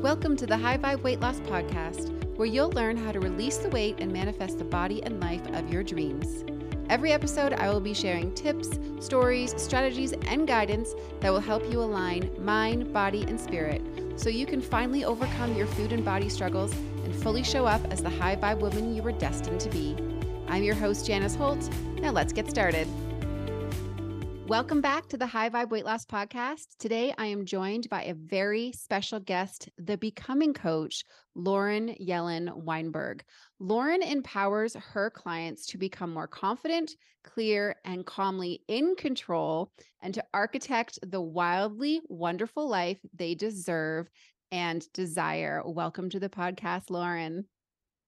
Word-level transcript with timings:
Welcome 0.00 0.36
to 0.36 0.46
the 0.46 0.56
High 0.56 0.78
Vibe 0.78 1.02
Weight 1.02 1.18
Loss 1.18 1.40
Podcast, 1.40 2.12
where 2.36 2.46
you'll 2.46 2.70
learn 2.70 2.96
how 2.96 3.10
to 3.10 3.18
release 3.18 3.56
the 3.56 3.68
weight 3.70 3.96
and 3.98 4.12
manifest 4.12 4.58
the 4.58 4.64
body 4.64 5.02
and 5.02 5.18
life 5.18 5.44
of 5.48 5.72
your 5.72 5.82
dreams. 5.82 6.44
Every 6.88 7.10
episode, 7.10 7.52
I 7.54 7.68
will 7.68 7.80
be 7.80 7.94
sharing 7.94 8.32
tips, 8.32 8.78
stories, 9.00 9.60
strategies, 9.60 10.12
and 10.12 10.46
guidance 10.46 10.94
that 11.18 11.32
will 11.32 11.40
help 11.40 11.68
you 11.68 11.80
align 11.82 12.30
mind, 12.38 12.92
body, 12.92 13.24
and 13.24 13.40
spirit 13.40 13.82
so 14.14 14.28
you 14.28 14.46
can 14.46 14.60
finally 14.60 15.04
overcome 15.04 15.56
your 15.56 15.66
food 15.66 15.92
and 15.92 16.04
body 16.04 16.28
struggles 16.28 16.72
and 17.02 17.12
fully 17.12 17.42
show 17.42 17.66
up 17.66 17.84
as 17.90 18.00
the 18.00 18.08
high 18.08 18.36
vibe 18.36 18.60
woman 18.60 18.94
you 18.94 19.02
were 19.02 19.10
destined 19.10 19.60
to 19.62 19.68
be. 19.68 19.96
I'm 20.46 20.62
your 20.62 20.76
host, 20.76 21.06
Janice 21.06 21.34
Holt. 21.34 21.68
Now 21.96 22.12
let's 22.12 22.32
get 22.32 22.48
started. 22.48 22.86
Welcome 24.48 24.80
back 24.80 25.10
to 25.10 25.18
the 25.18 25.26
High 25.26 25.50
Vibe 25.50 25.68
Weight 25.68 25.84
Loss 25.84 26.06
Podcast. 26.06 26.68
Today, 26.78 27.12
I 27.18 27.26
am 27.26 27.44
joined 27.44 27.90
by 27.90 28.04
a 28.04 28.14
very 28.14 28.72
special 28.72 29.20
guest, 29.20 29.68
the 29.76 29.98
becoming 29.98 30.54
coach, 30.54 31.04
Lauren 31.34 31.94
Yellin 32.00 32.50
Weinberg. 32.64 33.22
Lauren 33.60 34.02
empowers 34.02 34.74
her 34.74 35.10
clients 35.10 35.66
to 35.66 35.76
become 35.76 36.14
more 36.14 36.26
confident, 36.26 36.92
clear, 37.22 37.76
and 37.84 38.06
calmly 38.06 38.62
in 38.68 38.94
control 38.96 39.70
and 40.00 40.14
to 40.14 40.24
architect 40.32 40.98
the 41.02 41.20
wildly 41.20 42.00
wonderful 42.08 42.66
life 42.66 42.98
they 43.12 43.34
deserve 43.34 44.08
and 44.50 44.90
desire. 44.94 45.62
Welcome 45.62 46.08
to 46.08 46.20
the 46.20 46.30
podcast, 46.30 46.88
Lauren. 46.88 47.44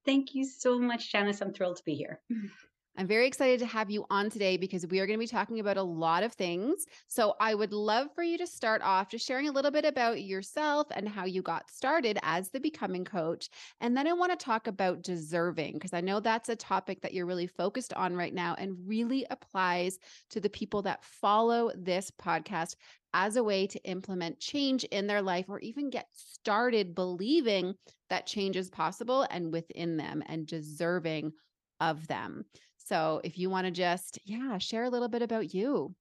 Thank 0.07 0.35
you 0.35 0.47
so 0.47 0.79
much, 0.79 1.13
Janice. 1.13 1.43
I'm 1.43 1.53
thrilled 1.53 1.77
to 1.77 1.85
be 1.85 1.97
here. 1.97 2.23
I'm 2.97 3.07
very 3.07 3.27
excited 3.27 3.61
to 3.61 3.67
have 3.67 3.91
you 3.91 4.05
on 4.11 4.31
today 4.31 4.57
because 4.57 4.87
we 4.87 4.99
are 4.99 5.07
going 5.07 5.19
to 5.19 5.25
be 5.25 5.27
talking 5.27 5.61
about 5.61 5.77
a 5.77 5.83
lot 5.83 6.23
of 6.23 6.33
things. 6.33 6.85
So, 7.09 7.35
I 7.41 7.55
would 7.55 7.73
love 7.73 8.09
for 8.15 8.23
you 8.23 8.37
to 8.39 8.47
start 8.47 8.83
off 8.83 9.09
just 9.09 9.27
sharing 9.27 9.49
a 9.49 9.53
little 9.53 9.71
bit 9.71 9.85
about 9.85 10.23
yourself 10.23 10.89
and 10.91 11.09
how 11.09 11.25
you 11.25 11.41
got 11.41 11.71
started 11.71 12.19
as 12.23 12.51
the 12.51 12.61
becoming 12.61 13.05
coach. 13.05 13.49
And 13.81 13.97
then 13.97 14.07
I 14.07 14.13
want 14.13 14.39
to 14.39 14.45
talk 14.45 14.67
about 14.67 15.03
deserving 15.03 15.75
because 15.75 15.95
I 15.95 16.01
know 16.01 16.21
that's 16.21 16.49
a 16.49 16.57
topic 16.57 17.01
that 17.03 17.15
you're 17.15 17.27
really 17.27 17.47
focused 17.47 17.95
on 17.95 18.15
right 18.17 18.35
now 18.35 18.55
and 18.59 18.77
really 18.87 19.25
applies 19.31 19.99
to 20.31 20.41
the 20.41 20.51
people 20.51 20.83
that 20.83 21.05
follow 21.05 21.71
this 21.77 22.11
podcast 22.21 22.75
as 23.15 23.37
a 23.37 23.45
way 23.45 23.67
to 23.67 23.83
implement 23.85 24.41
change 24.41 24.85
in 24.85 25.07
their 25.07 25.23
life 25.23 25.47
or 25.49 25.59
even 25.61 25.91
get 25.91 26.07
started 26.13 26.95
believing 26.95 27.75
that 28.09 28.27
change 28.27 28.57
is 28.57 28.71
possible 28.71 29.27
and 29.31 29.53
within 29.53 29.97
them 29.97 30.23
and 30.27 30.47
deserving 30.47 31.33
of 31.81 32.07
them. 32.07 32.45
So 32.91 33.21
if 33.23 33.39
you 33.39 33.51
want 33.51 33.67
to 33.67 33.71
just, 33.71 34.19
yeah, 34.25 34.59
share 34.59 34.83
a 34.83 34.91
little 34.91 35.07
bit 35.07 35.23
about 35.23 35.55
you. 35.55 35.95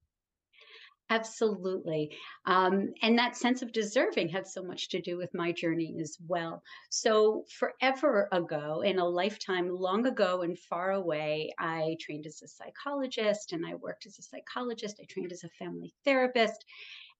Absolutely. 1.08 2.16
Um, 2.46 2.88
and 3.00 3.16
that 3.16 3.36
sense 3.36 3.62
of 3.62 3.70
deserving 3.70 4.28
had 4.30 4.48
so 4.48 4.64
much 4.64 4.88
to 4.88 5.00
do 5.00 5.16
with 5.16 5.32
my 5.32 5.52
journey 5.52 5.96
as 6.00 6.18
well. 6.26 6.64
So, 6.90 7.44
forever 7.48 8.28
ago, 8.32 8.80
in 8.80 8.98
a 8.98 9.08
lifetime 9.08 9.68
long 9.68 10.04
ago 10.06 10.42
and 10.42 10.58
far 10.58 10.90
away, 10.90 11.52
I 11.60 11.96
trained 12.00 12.26
as 12.26 12.42
a 12.42 12.48
psychologist 12.48 13.52
and 13.52 13.64
I 13.64 13.76
worked 13.76 14.06
as 14.06 14.18
a 14.18 14.22
psychologist. 14.22 14.98
I 15.00 15.04
trained 15.04 15.30
as 15.30 15.44
a 15.44 15.48
family 15.60 15.94
therapist. 16.04 16.64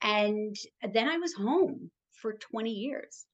And 0.03 0.57
then 0.83 1.09
I 1.09 1.19
was 1.19 1.35
home 1.35 1.93
for 2.11 2.33
20 2.33 2.73
years 2.73 3.27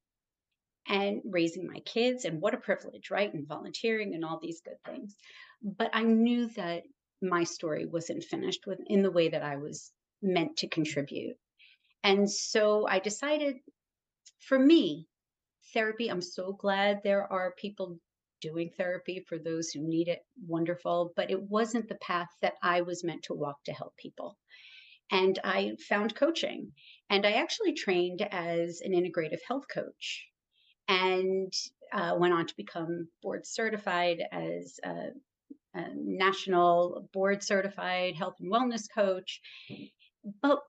and 0.88 1.20
raising 1.24 1.66
my 1.66 1.80
kids. 1.80 2.24
And 2.24 2.40
what 2.40 2.54
a 2.54 2.58
privilege, 2.58 3.10
right? 3.10 3.32
And 3.32 3.46
volunteering 3.46 4.14
and 4.14 4.24
all 4.24 4.38
these 4.40 4.60
good 4.60 4.78
things. 4.84 5.16
But 5.62 5.90
I 5.92 6.02
knew 6.02 6.48
that 6.56 6.84
my 7.22 7.44
story 7.44 7.86
wasn't 7.86 8.24
finished 8.24 8.66
with 8.66 8.78
in 8.86 9.02
the 9.02 9.10
way 9.10 9.28
that 9.28 9.42
I 9.42 9.56
was 9.56 9.92
meant 10.22 10.56
to 10.58 10.68
contribute. 10.68 11.36
And 12.04 12.30
so 12.30 12.86
I 12.86 12.98
decided 12.98 13.56
for 14.40 14.58
me, 14.58 15.06
therapy, 15.72 16.08
I'm 16.08 16.22
so 16.22 16.52
glad 16.52 17.00
there 17.02 17.30
are 17.32 17.54
people 17.58 17.98
doing 18.40 18.70
therapy 18.76 19.24
for 19.28 19.38
those 19.38 19.70
who 19.70 19.80
need 19.80 20.08
it. 20.08 20.20
Wonderful. 20.46 21.12
But 21.16 21.30
it 21.30 21.42
wasn't 21.42 21.88
the 21.88 21.96
path 21.96 22.28
that 22.42 22.54
I 22.62 22.82
was 22.82 23.02
meant 23.02 23.24
to 23.24 23.34
walk 23.34 23.56
to 23.64 23.72
help 23.72 23.96
people. 23.96 24.36
And 25.10 25.38
I 25.42 25.72
found 25.88 26.14
coaching. 26.14 26.72
And 27.10 27.26
I 27.26 27.32
actually 27.32 27.74
trained 27.74 28.22
as 28.22 28.82
an 28.84 28.92
integrative 28.92 29.40
health 29.48 29.64
coach 29.72 30.26
and 30.88 31.52
uh, 31.92 32.14
went 32.18 32.34
on 32.34 32.46
to 32.46 32.56
become 32.56 33.08
board 33.22 33.46
certified 33.46 34.22
as 34.32 34.78
a 34.84 35.10
national 35.94 37.08
board 37.12 37.42
certified 37.42 38.14
health 38.16 38.36
and 38.40 38.52
wellness 38.52 38.86
coach. 38.92 39.40
But 40.42 40.60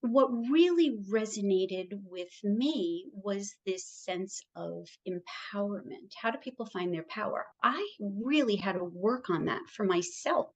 what 0.00 0.30
really 0.50 0.96
resonated 1.10 1.88
with 2.04 2.32
me 2.44 3.06
was 3.12 3.54
this 3.66 3.84
sense 3.84 4.40
of 4.54 4.88
empowerment. 5.06 6.12
How 6.20 6.30
do 6.30 6.38
people 6.38 6.66
find 6.66 6.94
their 6.94 7.06
power? 7.08 7.46
I 7.62 7.84
really 8.00 8.56
had 8.56 8.72
to 8.72 8.84
work 8.84 9.28
on 9.28 9.46
that 9.46 9.62
for 9.74 9.84
myself. 9.84 10.48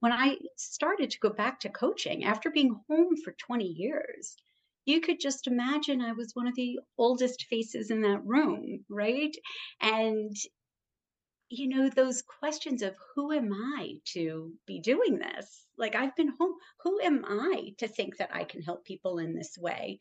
When 0.00 0.12
I 0.12 0.38
started 0.56 1.10
to 1.10 1.20
go 1.20 1.30
back 1.30 1.60
to 1.60 1.68
coaching 1.68 2.24
after 2.24 2.50
being 2.50 2.80
home 2.88 3.16
for 3.22 3.32
20 3.32 3.64
years, 3.64 4.36
you 4.90 5.00
could 5.00 5.20
just 5.20 5.46
imagine 5.46 6.00
I 6.00 6.12
was 6.12 6.32
one 6.34 6.46
of 6.46 6.54
the 6.54 6.80
oldest 6.98 7.46
faces 7.48 7.90
in 7.90 8.02
that 8.02 8.24
room, 8.24 8.84
right? 8.88 9.34
And 9.80 10.36
you 11.50 11.68
know, 11.68 11.88
those 11.88 12.22
questions 12.22 12.80
of 12.80 12.94
who 13.14 13.32
am 13.32 13.52
I 13.52 13.94
to 14.12 14.52
be 14.66 14.78
doing 14.80 15.18
this? 15.18 15.66
Like, 15.76 15.96
I've 15.96 16.14
been 16.14 16.32
home. 16.38 16.54
Who 16.84 17.00
am 17.00 17.24
I 17.26 17.74
to 17.78 17.88
think 17.88 18.18
that 18.18 18.30
I 18.32 18.44
can 18.44 18.62
help 18.62 18.84
people 18.84 19.18
in 19.18 19.34
this 19.34 19.58
way? 19.58 19.98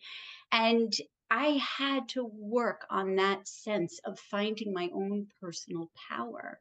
And 0.51 0.94
I 1.31 1.59
had 1.77 2.09
to 2.09 2.23
work 2.23 2.85
on 2.91 3.16
that 3.16 3.47
sense 3.47 4.00
of 4.06 4.19
finding 4.19 4.73
my 4.73 4.89
own 4.94 5.27
personal 5.41 5.89
power. 6.09 6.59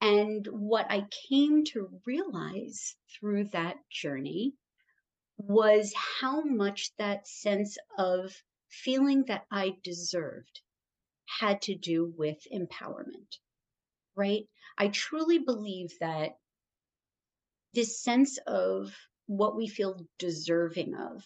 And 0.00 0.46
what 0.50 0.86
I 0.90 1.06
came 1.28 1.64
to 1.66 1.88
realize 2.04 2.96
through 3.20 3.50
that 3.52 3.76
journey 3.88 4.54
was 5.48 5.92
how 6.20 6.42
much 6.42 6.90
that 6.98 7.26
sense 7.26 7.76
of 7.98 8.32
feeling 8.68 9.24
that 9.26 9.44
I 9.50 9.76
deserved 9.82 10.60
had 11.26 11.62
to 11.62 11.74
do 11.74 12.12
with 12.16 12.38
empowerment 12.52 13.38
right? 14.16 14.44
I 14.78 14.88
truly 14.88 15.38
believe 15.38 15.92
that 16.00 16.32
this 17.74 18.02
sense 18.02 18.38
of 18.46 18.94
what 19.26 19.56
we 19.56 19.68
feel 19.68 20.06
deserving 20.18 20.94
of 20.94 21.24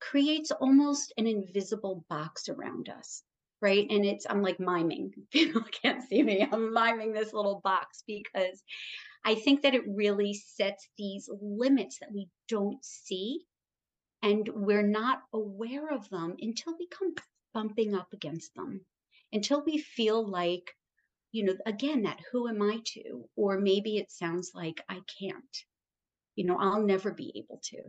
creates 0.00 0.50
almost 0.50 1.12
an 1.16 1.26
invisible 1.26 2.04
box 2.08 2.48
around 2.48 2.88
us 2.88 3.22
right? 3.62 3.86
And 3.90 4.06
it's 4.06 4.26
i'm 4.28 4.40
like 4.40 4.58
miming. 4.58 5.12
People 5.30 5.62
can't 5.82 6.02
see 6.08 6.22
me. 6.22 6.48
I'm 6.50 6.72
miming 6.72 7.12
this 7.12 7.34
little 7.34 7.60
box 7.62 8.02
because 8.06 8.62
i 9.24 9.34
think 9.34 9.62
that 9.62 9.74
it 9.74 9.84
really 9.86 10.34
sets 10.34 10.88
these 10.98 11.28
limits 11.40 11.98
that 12.00 12.12
we 12.12 12.28
don't 12.48 12.84
see 12.84 13.40
and 14.22 14.48
we're 14.54 14.86
not 14.86 15.22
aware 15.32 15.88
of 15.92 16.08
them 16.10 16.36
until 16.40 16.74
we 16.78 16.86
come 16.88 17.14
bumping 17.54 17.94
up 17.94 18.12
against 18.12 18.54
them 18.54 18.84
until 19.32 19.62
we 19.64 19.78
feel 19.78 20.28
like 20.28 20.74
you 21.32 21.44
know, 21.44 21.54
again, 21.66 22.02
that 22.02 22.20
who 22.32 22.48
am 22.48 22.60
I 22.62 22.80
to? 22.86 23.28
Or 23.36 23.58
maybe 23.58 23.98
it 23.98 24.10
sounds 24.10 24.52
like 24.54 24.80
I 24.88 25.00
can't, 25.20 25.56
you 26.34 26.44
know, 26.44 26.58
I'll 26.58 26.82
never 26.82 27.12
be 27.12 27.32
able 27.36 27.60
to. 27.64 27.82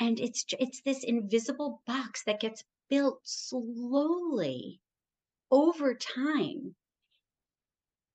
And 0.00 0.20
it's 0.20 0.44
it's 0.58 0.82
this 0.82 1.04
invisible 1.04 1.82
box 1.86 2.24
that 2.24 2.40
gets 2.40 2.64
built 2.88 3.20
slowly 3.24 4.80
over 5.50 5.94
time. 5.94 6.76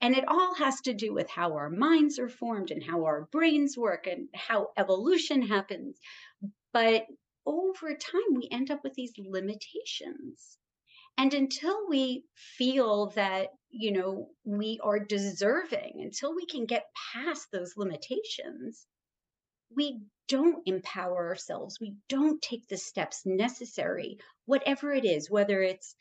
And 0.04 0.18
it 0.18 0.28
all 0.28 0.54
has 0.56 0.82
to 0.82 0.94
do 0.94 1.14
with 1.14 1.30
how 1.30 1.54
our 1.54 1.70
minds 1.70 2.20
are 2.20 2.28
formed 2.28 2.72
and 2.72 2.84
how 2.84 3.06
our 3.06 3.30
brains 3.32 3.78
work 3.78 4.06
and 4.06 4.28
how 4.36 4.68
evolution 4.76 5.42
happens. 5.42 5.98
But 6.74 7.06
over 7.46 7.96
time, 7.96 8.36
we 8.36 8.50
end 8.52 8.70
up 8.70 8.84
with 8.84 8.96
these 8.96 9.14
limitations. 9.18 10.58
And 11.18 11.34
until 11.34 11.88
we 11.88 12.26
feel 12.36 13.12
that, 13.16 13.52
you 13.70 13.94
know, 13.94 14.28
we 14.44 14.78
are 14.84 15.00
deserving, 15.00 16.02
until 16.02 16.36
we 16.36 16.48
can 16.48 16.66
get 16.66 16.84
past 17.14 17.48
those 17.54 17.78
limitations, 17.78 18.86
we 19.74 20.02
don't 20.28 20.68
empower 20.68 21.30
ourselves. 21.30 21.80
We 21.80 21.96
don't 22.10 22.42
take 22.42 22.68
the 22.68 22.78
steps 22.78 23.22
necessary, 23.26 24.18
whatever 24.48 24.92
it 24.92 25.06
is, 25.06 25.32
whether 25.32 25.62
it's, 25.62 25.96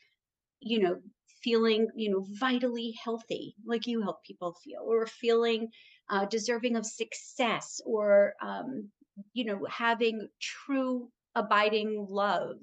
you 0.59 0.79
know, 0.79 0.99
feeling, 1.43 1.87
you 1.95 2.09
know, 2.11 2.25
vitally 2.39 2.93
healthy, 3.03 3.55
like 3.65 3.87
you 3.87 4.01
help 4.01 4.23
people 4.23 4.55
feel, 4.63 4.81
or 4.83 5.05
feeling 5.07 5.69
uh, 6.09 6.25
deserving 6.25 6.75
of 6.75 6.85
success, 6.85 7.81
or, 7.85 8.33
um, 8.41 8.89
you 9.33 9.45
know, 9.45 9.65
having 9.69 10.27
true 10.39 11.09
abiding 11.35 12.05
love 12.09 12.57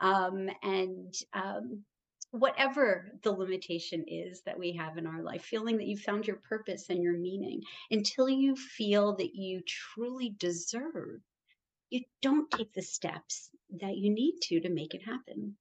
um, 0.00 0.48
and 0.62 1.14
um, 1.32 1.82
whatever 2.30 3.12
the 3.22 3.32
limitation 3.32 4.04
is 4.06 4.42
that 4.44 4.58
we 4.58 4.72
have 4.72 4.98
in 4.98 5.06
our 5.06 5.22
life, 5.22 5.42
feeling 5.42 5.78
that 5.78 5.86
you 5.86 5.96
found 5.96 6.26
your 6.26 6.40
purpose 6.48 6.86
and 6.90 7.02
your 7.02 7.16
meaning 7.16 7.62
until 7.90 8.28
you 8.28 8.54
feel 8.56 9.16
that 9.16 9.34
you 9.34 9.62
truly 9.66 10.34
deserve, 10.38 11.20
you 11.90 12.02
don't 12.20 12.50
take 12.50 12.72
the 12.74 12.82
steps 12.82 13.50
that 13.80 13.96
you 13.96 14.10
need 14.10 14.34
to 14.42 14.60
to 14.60 14.68
make 14.68 14.94
it 14.94 15.02
happen. 15.02 15.56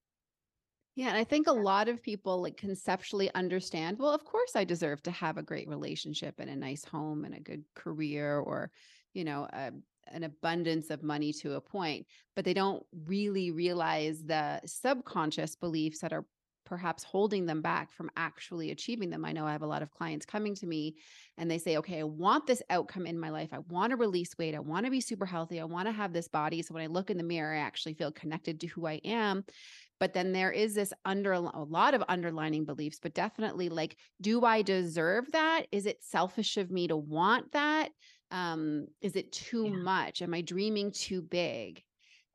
Yeah, 0.98 1.10
and 1.10 1.18
I 1.18 1.24
think 1.26 1.46
a 1.46 1.52
lot 1.54 1.90
of 1.90 2.02
people 2.02 2.42
like 2.42 2.58
conceptually 2.58 3.32
understand, 3.36 4.00
well, 4.00 4.16
of 4.16 4.26
course 4.26 4.56
I 4.56 4.64
deserve 4.64 5.04
to 5.04 5.12
have 5.12 5.38
a 5.38 5.44
great 5.44 5.68
relationship 5.68 6.40
and 6.40 6.50
a 6.50 6.56
nice 6.56 6.84
home 6.84 7.24
and 7.24 7.36
a 7.36 7.40
good 7.40 7.64
career 7.76 8.40
or, 8.40 8.72
you 9.14 9.24
know, 9.24 9.48
a, 9.54 9.74
an 10.08 10.24
abundance 10.24 10.90
of 10.90 11.04
money 11.04 11.34
to 11.34 11.54
a 11.54 11.62
point, 11.62 12.08
but 12.36 12.46
they 12.46 12.56
don't 12.56 12.84
really 13.06 13.52
realize 13.52 14.24
the 14.24 14.60
subconscious 14.66 15.56
beliefs 15.56 16.00
that 16.00 16.14
are 16.14 16.26
perhaps 16.66 17.04
holding 17.04 17.46
them 17.46 17.62
back 17.62 17.92
from 17.92 18.10
actually 18.18 18.72
achieving 18.72 19.10
them. 19.12 19.24
I 19.24 19.32
know 19.34 19.46
I 19.46 19.54
have 19.54 19.62
a 19.62 19.68
lot 19.68 19.84
of 19.84 19.92
clients 19.92 20.26
coming 20.26 20.54
to 20.56 20.66
me 20.68 20.96
and 21.38 21.50
they 21.50 21.60
say, 21.60 21.78
okay, 21.78 22.00
I 22.00 22.04
want 22.04 22.46
this 22.48 22.62
outcome 22.70 23.06
in 23.06 23.20
my 23.20 23.30
life. 23.30 23.50
I 23.54 23.60
want 23.60 23.92
to 23.92 23.98
release 23.98 24.38
weight. 24.38 24.56
I 24.56 24.60
want 24.60 24.86
to 24.86 24.92
be 24.92 25.00
super 25.00 25.26
healthy. 25.26 25.62
I 25.62 25.64
want 25.64 25.88
to 25.88 25.94
have 25.94 26.12
this 26.12 26.28
body. 26.28 26.62
So 26.64 26.74
when 26.74 26.84
I 26.84 26.88
look 26.88 27.10
in 27.10 27.18
the 27.18 27.24
mirror, 27.24 27.54
I 27.54 27.60
actually 27.60 27.94
feel 27.94 28.12
connected 28.12 28.60
to 28.62 28.68
who 28.68 28.86
I 28.86 29.00
am. 29.06 29.46
But 30.00 30.14
then 30.14 30.32
there 30.32 30.52
is 30.52 30.76
this 30.76 30.94
under 31.06 31.32
a 31.34 31.40
lot 31.40 31.94
of 31.94 32.04
underlining 32.08 32.66
beliefs, 32.66 33.00
but 33.02 33.14
definitely 33.14 33.70
like, 33.70 33.98
do 34.22 34.46
I 34.46 34.62
deserve 34.62 35.32
that? 35.32 35.68
Is 35.72 35.86
it 35.86 36.04
selfish 36.04 36.58
of 36.58 36.72
me 36.72 36.88
to 36.88 36.98
want 36.98 37.52
that? 37.54 37.92
Um, 38.32 38.88
is 39.02 39.16
it 39.16 39.32
too 39.32 39.68
Yeah. 39.68 39.72
much? 39.72 40.22
Am 40.22 40.34
I 40.34 40.42
dreaming 40.42 40.92
too 40.92 41.22
big? 41.22 41.84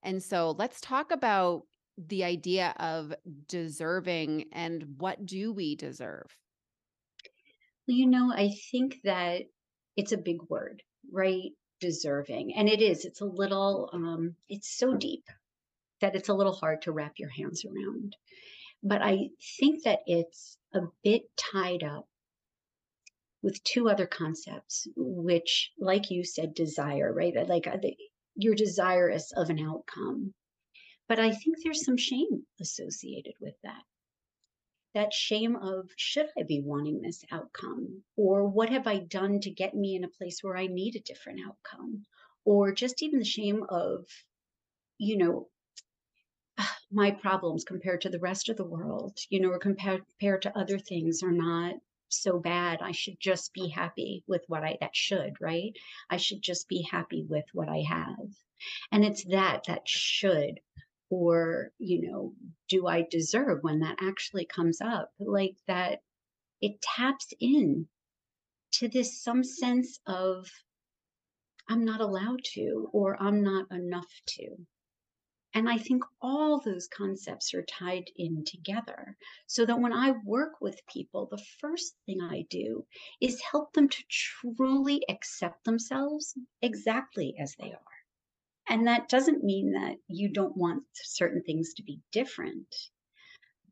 And 0.02 0.22
so 0.22 0.52
let's 0.52 0.80
talk 0.80 1.10
about 1.12 1.62
the 1.98 2.24
idea 2.24 2.74
of 2.78 3.14
deserving 3.48 4.46
and 4.52 4.84
what 4.98 5.24
do 5.26 5.52
we 5.52 5.76
deserve? 5.76 6.36
You 7.86 8.06
know, 8.08 8.32
I 8.32 8.48
think 8.72 9.02
that 9.04 9.42
it's 9.96 10.10
a 10.12 10.18
big 10.18 10.42
word, 10.48 10.82
right? 11.12 11.52
Deserving. 11.80 12.54
And 12.54 12.68
it 12.68 12.82
is. 12.82 13.04
It's 13.04 13.20
a 13.20 13.24
little 13.26 13.88
um 13.92 14.36
it's 14.48 14.76
so 14.76 14.94
deep 14.96 15.24
that 16.02 16.14
it's 16.14 16.28
a 16.28 16.34
little 16.34 16.52
hard 16.52 16.82
to 16.82 16.92
wrap 16.92 17.14
your 17.18 17.30
hands 17.30 17.64
around. 17.64 18.16
But 18.82 19.00
I 19.02 19.30
think 19.58 19.84
that 19.84 20.00
it's 20.06 20.58
a 20.74 20.80
bit 21.02 21.22
tied 21.36 21.82
up 21.82 22.06
with 23.42 23.62
two 23.64 23.88
other 23.88 24.06
concepts, 24.06 24.86
which, 24.96 25.70
like 25.78 26.10
you 26.10 26.24
said, 26.24 26.54
desire, 26.54 27.12
right? 27.12 27.34
Like 27.48 27.66
uh, 27.66 27.78
you're 28.36 28.54
desirous 28.54 29.32
of 29.32 29.50
an 29.50 29.58
outcome. 29.60 30.34
But 31.08 31.18
I 31.18 31.30
think 31.30 31.56
there's 31.62 31.84
some 31.84 31.96
shame 31.96 32.44
associated 32.60 33.34
with 33.40 33.54
that. 33.62 33.82
That 34.94 35.12
shame 35.12 35.56
of, 35.56 35.88
should 35.96 36.26
I 36.38 36.42
be 36.42 36.60
wanting 36.60 37.00
this 37.00 37.24
outcome? 37.30 38.02
Or 38.16 38.46
what 38.46 38.70
have 38.70 38.86
I 38.86 38.98
done 38.98 39.40
to 39.40 39.50
get 39.50 39.74
me 39.74 39.96
in 39.96 40.04
a 40.04 40.08
place 40.08 40.38
where 40.42 40.56
I 40.56 40.66
need 40.66 40.96
a 40.96 41.00
different 41.00 41.40
outcome? 41.46 42.04
Or 42.44 42.72
just 42.72 43.02
even 43.02 43.18
the 43.18 43.24
shame 43.24 43.64
of, 43.68 44.04
you 44.98 45.16
know, 45.16 45.48
my 46.92 47.10
problems 47.10 47.64
compared 47.64 48.02
to 48.02 48.10
the 48.10 48.18
rest 48.18 48.48
of 48.48 48.56
the 48.56 48.64
world, 48.64 49.18
you 49.30 49.40
know, 49.40 49.50
or 49.50 49.58
compared 49.58 50.02
compared 50.08 50.42
to 50.42 50.58
other 50.58 50.78
things 50.78 51.22
are 51.22 51.32
not 51.32 51.74
so 52.08 52.38
bad. 52.38 52.80
I 52.82 52.92
should 52.92 53.18
just 53.18 53.52
be 53.54 53.68
happy 53.68 54.22
with 54.26 54.42
what 54.48 54.62
I 54.62 54.76
that 54.80 54.94
should, 54.94 55.40
right? 55.40 55.72
I 56.10 56.18
should 56.18 56.42
just 56.42 56.68
be 56.68 56.82
happy 56.82 57.24
with 57.28 57.46
what 57.54 57.68
I 57.68 57.82
have. 57.88 58.28
And 58.92 59.04
it's 59.04 59.24
that 59.24 59.64
that 59.66 59.88
should 59.88 60.60
or, 61.10 61.72
you 61.78 62.10
know, 62.10 62.34
do 62.68 62.86
I 62.86 63.06
deserve 63.10 63.62
when 63.62 63.80
that 63.80 63.98
actually 64.00 64.46
comes 64.46 64.80
up? 64.80 65.10
Like 65.18 65.56
that 65.66 66.00
it 66.60 66.80
taps 66.80 67.32
in 67.40 67.88
to 68.72 68.88
this 68.88 69.22
some 69.22 69.44
sense 69.44 69.98
of 70.06 70.48
I'm 71.68 71.84
not 71.84 72.00
allowed 72.00 72.44
to 72.54 72.88
or 72.92 73.20
I'm 73.20 73.42
not 73.42 73.70
enough 73.70 74.10
to. 74.38 74.66
And 75.54 75.68
I 75.68 75.76
think 75.76 76.02
all 76.20 76.60
those 76.60 76.88
concepts 76.88 77.52
are 77.52 77.62
tied 77.62 78.10
in 78.16 78.44
together 78.44 79.16
so 79.46 79.66
that 79.66 79.78
when 79.78 79.92
I 79.92 80.12
work 80.24 80.60
with 80.60 80.86
people, 80.86 81.26
the 81.30 81.42
first 81.60 81.94
thing 82.06 82.20
I 82.22 82.46
do 82.48 82.86
is 83.20 83.40
help 83.40 83.72
them 83.72 83.88
to 83.88 84.04
truly 84.08 85.02
accept 85.08 85.64
themselves 85.64 86.34
exactly 86.62 87.34
as 87.38 87.54
they 87.56 87.72
are. 87.72 87.92
And 88.68 88.86
that 88.86 89.08
doesn't 89.08 89.44
mean 89.44 89.72
that 89.72 89.96
you 90.08 90.28
don't 90.28 90.56
want 90.56 90.84
certain 90.94 91.42
things 91.42 91.74
to 91.74 91.82
be 91.82 92.00
different, 92.12 92.74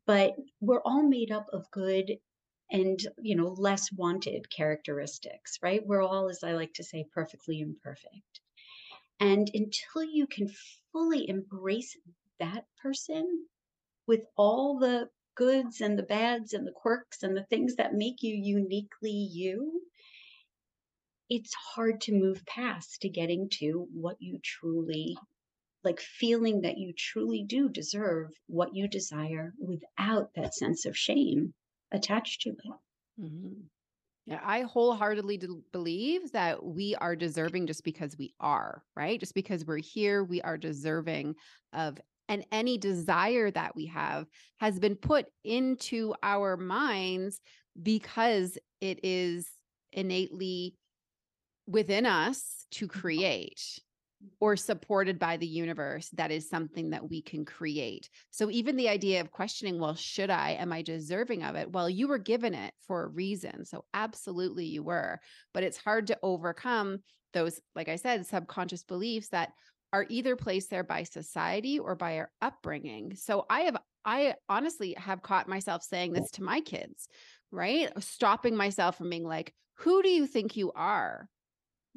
but 0.05 0.35
we're 0.59 0.81
all 0.83 1.03
made 1.03 1.31
up 1.31 1.47
of 1.51 1.71
good 1.71 2.19
and 2.71 2.99
you 3.21 3.35
know 3.35 3.49
less 3.57 3.91
wanted 3.91 4.49
characteristics 4.49 5.59
right 5.61 5.85
we're 5.85 6.01
all 6.01 6.29
as 6.29 6.43
i 6.43 6.53
like 6.53 6.73
to 6.73 6.83
say 6.83 7.05
perfectly 7.13 7.59
imperfect 7.59 8.39
and 9.19 9.51
until 9.53 10.03
you 10.03 10.25
can 10.25 10.47
fully 10.91 11.27
embrace 11.29 11.97
that 12.39 12.67
person 12.77 13.47
with 14.07 14.25
all 14.37 14.79
the 14.79 15.09
goods 15.35 15.81
and 15.81 15.99
the 15.99 16.03
bads 16.03 16.53
and 16.53 16.67
the 16.67 16.71
quirks 16.73 17.23
and 17.23 17.37
the 17.37 17.45
things 17.45 17.75
that 17.77 17.93
make 17.95 18.23
you 18.23 18.35
uniquely 18.35 19.11
you, 19.11 19.83
it's 21.29 21.53
hard 21.55 21.99
to 22.01 22.11
move 22.13 22.45
past 22.45 23.01
to 23.01 23.09
getting 23.09 23.49
to 23.49 23.87
what 23.91 24.17
you 24.21 24.39
truly 24.43 25.17
like 25.83 25.99
feeling 25.99 26.61
that 26.61 26.77
you 26.77 26.93
truly 26.93 27.43
do 27.43 27.69
deserve 27.69 28.31
what 28.47 28.75
you 28.75 28.87
desire 28.87 29.53
without 29.59 30.33
that 30.35 30.53
sense 30.55 30.85
of 30.85 30.97
shame 30.97 31.53
attached 31.91 32.41
to 32.41 32.51
it. 32.51 32.73
Mhm. 33.17 33.69
I 34.43 34.61
wholeheartedly 34.61 35.41
believe 35.71 36.31
that 36.31 36.63
we 36.63 36.95
are 36.95 37.15
deserving 37.15 37.67
just 37.67 37.83
because 37.83 38.17
we 38.17 38.33
are, 38.39 38.83
right? 38.95 39.19
Just 39.19 39.35
because 39.35 39.65
we're 39.65 39.77
here, 39.77 40.23
we 40.23 40.41
are 40.41 40.57
deserving 40.57 41.35
of 41.73 41.99
and 42.29 42.45
any 42.51 42.77
desire 42.77 43.51
that 43.51 43.75
we 43.75 43.87
have 43.87 44.25
has 44.61 44.79
been 44.79 44.95
put 44.95 45.25
into 45.43 46.13
our 46.23 46.55
minds 46.55 47.41
because 47.81 48.57
it 48.79 49.01
is 49.03 49.49
innately 49.91 50.75
within 51.67 52.05
us 52.05 52.65
to 52.71 52.87
mm-hmm. 52.87 52.99
create 52.99 53.79
or 54.39 54.55
supported 54.55 55.19
by 55.19 55.37
the 55.37 55.47
universe 55.47 56.09
that 56.13 56.31
is 56.31 56.49
something 56.49 56.89
that 56.89 57.07
we 57.09 57.21
can 57.21 57.45
create. 57.45 58.09
So 58.31 58.49
even 58.49 58.75
the 58.75 58.89
idea 58.89 59.21
of 59.21 59.31
questioning, 59.31 59.79
well, 59.79 59.95
should 59.95 60.29
I? 60.29 60.51
Am 60.51 60.73
I 60.73 60.81
deserving 60.81 61.43
of 61.43 61.55
it? 61.55 61.71
Well, 61.71 61.89
you 61.89 62.07
were 62.07 62.17
given 62.17 62.53
it 62.53 62.73
for 62.87 63.03
a 63.03 63.07
reason. 63.09 63.65
So 63.65 63.85
absolutely 63.93 64.65
you 64.65 64.83
were. 64.83 65.19
But 65.53 65.63
it's 65.63 65.77
hard 65.77 66.07
to 66.07 66.19
overcome 66.23 66.99
those, 67.33 67.59
like 67.75 67.89
I 67.89 67.95
said, 67.95 68.25
subconscious 68.25 68.83
beliefs 68.83 69.29
that 69.29 69.51
are 69.93 70.05
either 70.09 70.35
placed 70.35 70.69
there 70.69 70.83
by 70.83 71.03
society 71.03 71.79
or 71.79 71.95
by 71.95 72.17
our 72.17 72.31
upbringing. 72.41 73.15
So 73.15 73.45
I 73.49 73.61
have 73.61 73.77
I 74.03 74.33
honestly 74.49 74.95
have 74.97 75.21
caught 75.21 75.47
myself 75.47 75.83
saying 75.83 76.13
this 76.13 76.31
to 76.31 76.43
my 76.43 76.61
kids, 76.61 77.07
right? 77.51 77.91
Stopping 78.01 78.55
myself 78.55 78.97
from 78.97 79.09
being 79.09 79.23
like, 79.23 79.53
who 79.75 80.01
do 80.01 80.09
you 80.09 80.25
think 80.25 80.57
you 80.57 80.71
are? 80.71 81.27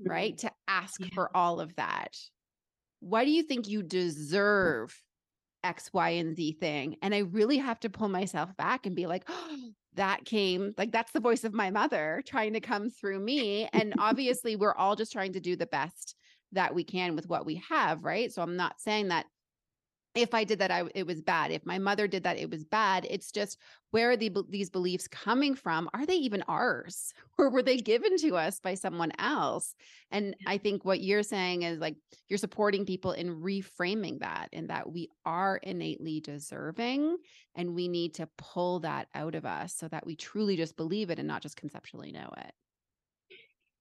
Mm-hmm. 0.00 0.10
right? 0.10 0.38
To 0.38 0.50
ask 0.68 1.00
Yeah. 1.00 1.08
for 1.14 1.36
all 1.36 1.60
of 1.60 1.74
that. 1.76 2.16
Why 3.00 3.24
do 3.24 3.30
you 3.30 3.42
think 3.42 3.68
you 3.68 3.82
deserve 3.82 5.00
X, 5.62 5.90
Y, 5.92 6.10
and 6.10 6.34
Z 6.36 6.52
thing? 6.60 6.96
And 7.02 7.14
I 7.14 7.18
really 7.18 7.58
have 7.58 7.78
to 7.80 7.90
pull 7.90 8.08
myself 8.08 8.56
back 8.56 8.86
and 8.86 8.96
be 8.96 9.06
like, 9.06 9.24
oh, 9.28 9.70
that 9.94 10.24
came 10.24 10.74
like 10.76 10.90
that's 10.90 11.12
the 11.12 11.20
voice 11.20 11.44
of 11.44 11.54
my 11.54 11.70
mother 11.70 12.22
trying 12.26 12.54
to 12.54 12.60
come 12.60 12.90
through 12.90 13.20
me. 13.20 13.68
And 13.72 13.94
obviously, 13.98 14.56
we're 14.56 14.74
all 14.74 14.96
just 14.96 15.12
trying 15.12 15.34
to 15.34 15.40
do 15.40 15.54
the 15.54 15.66
best 15.66 16.16
that 16.52 16.74
we 16.74 16.84
can 16.84 17.14
with 17.14 17.28
what 17.28 17.46
we 17.46 17.62
have, 17.68 18.04
right? 18.04 18.32
So 18.32 18.42
I'm 18.42 18.56
not 18.56 18.80
saying 18.80 19.08
that 19.08 19.26
if 20.14 20.32
I 20.32 20.44
did 20.44 20.60
that, 20.60 20.70
I, 20.70 20.84
it 20.94 21.06
was 21.06 21.20
bad. 21.20 21.50
If 21.50 21.66
my 21.66 21.78
mother 21.78 22.06
did 22.06 22.22
that, 22.22 22.38
it 22.38 22.48
was 22.48 22.64
bad. 22.64 23.06
It's 23.10 23.32
just 23.32 23.58
where 23.90 24.10
are 24.10 24.16
the, 24.16 24.30
these 24.48 24.70
beliefs 24.70 25.08
coming 25.08 25.54
from? 25.54 25.90
Are 25.92 26.06
they 26.06 26.14
even 26.16 26.42
ours 26.46 27.12
or 27.38 27.50
were 27.50 27.62
they 27.62 27.78
given 27.78 28.16
to 28.18 28.36
us 28.36 28.60
by 28.60 28.74
someone 28.74 29.12
else? 29.18 29.74
And 30.10 30.36
I 30.46 30.58
think 30.58 30.84
what 30.84 31.00
you're 31.00 31.24
saying 31.24 31.62
is 31.62 31.78
like 31.78 31.96
you're 32.28 32.38
supporting 32.38 32.86
people 32.86 33.12
in 33.12 33.40
reframing 33.42 34.20
that 34.20 34.48
and 34.52 34.70
that 34.70 34.90
we 34.90 35.10
are 35.26 35.56
innately 35.56 36.20
deserving 36.20 37.16
and 37.56 37.74
we 37.74 37.88
need 37.88 38.14
to 38.14 38.28
pull 38.38 38.80
that 38.80 39.08
out 39.14 39.34
of 39.34 39.44
us 39.44 39.74
so 39.74 39.88
that 39.88 40.06
we 40.06 40.14
truly 40.14 40.56
just 40.56 40.76
believe 40.76 41.10
it 41.10 41.18
and 41.18 41.28
not 41.28 41.42
just 41.42 41.56
conceptually 41.56 42.12
know 42.12 42.30
it. 42.38 42.52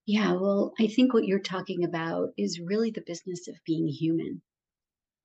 Yeah, 0.06 0.34
well, 0.34 0.74
I 0.80 0.88
think 0.88 1.14
what 1.14 1.26
you're 1.26 1.40
talking 1.40 1.86
about 1.86 2.32
is 2.38 2.60
really 2.60 2.92
the 2.92 3.04
business 3.08 3.48
of 3.48 3.56
being 3.66 3.88
human, 3.88 4.42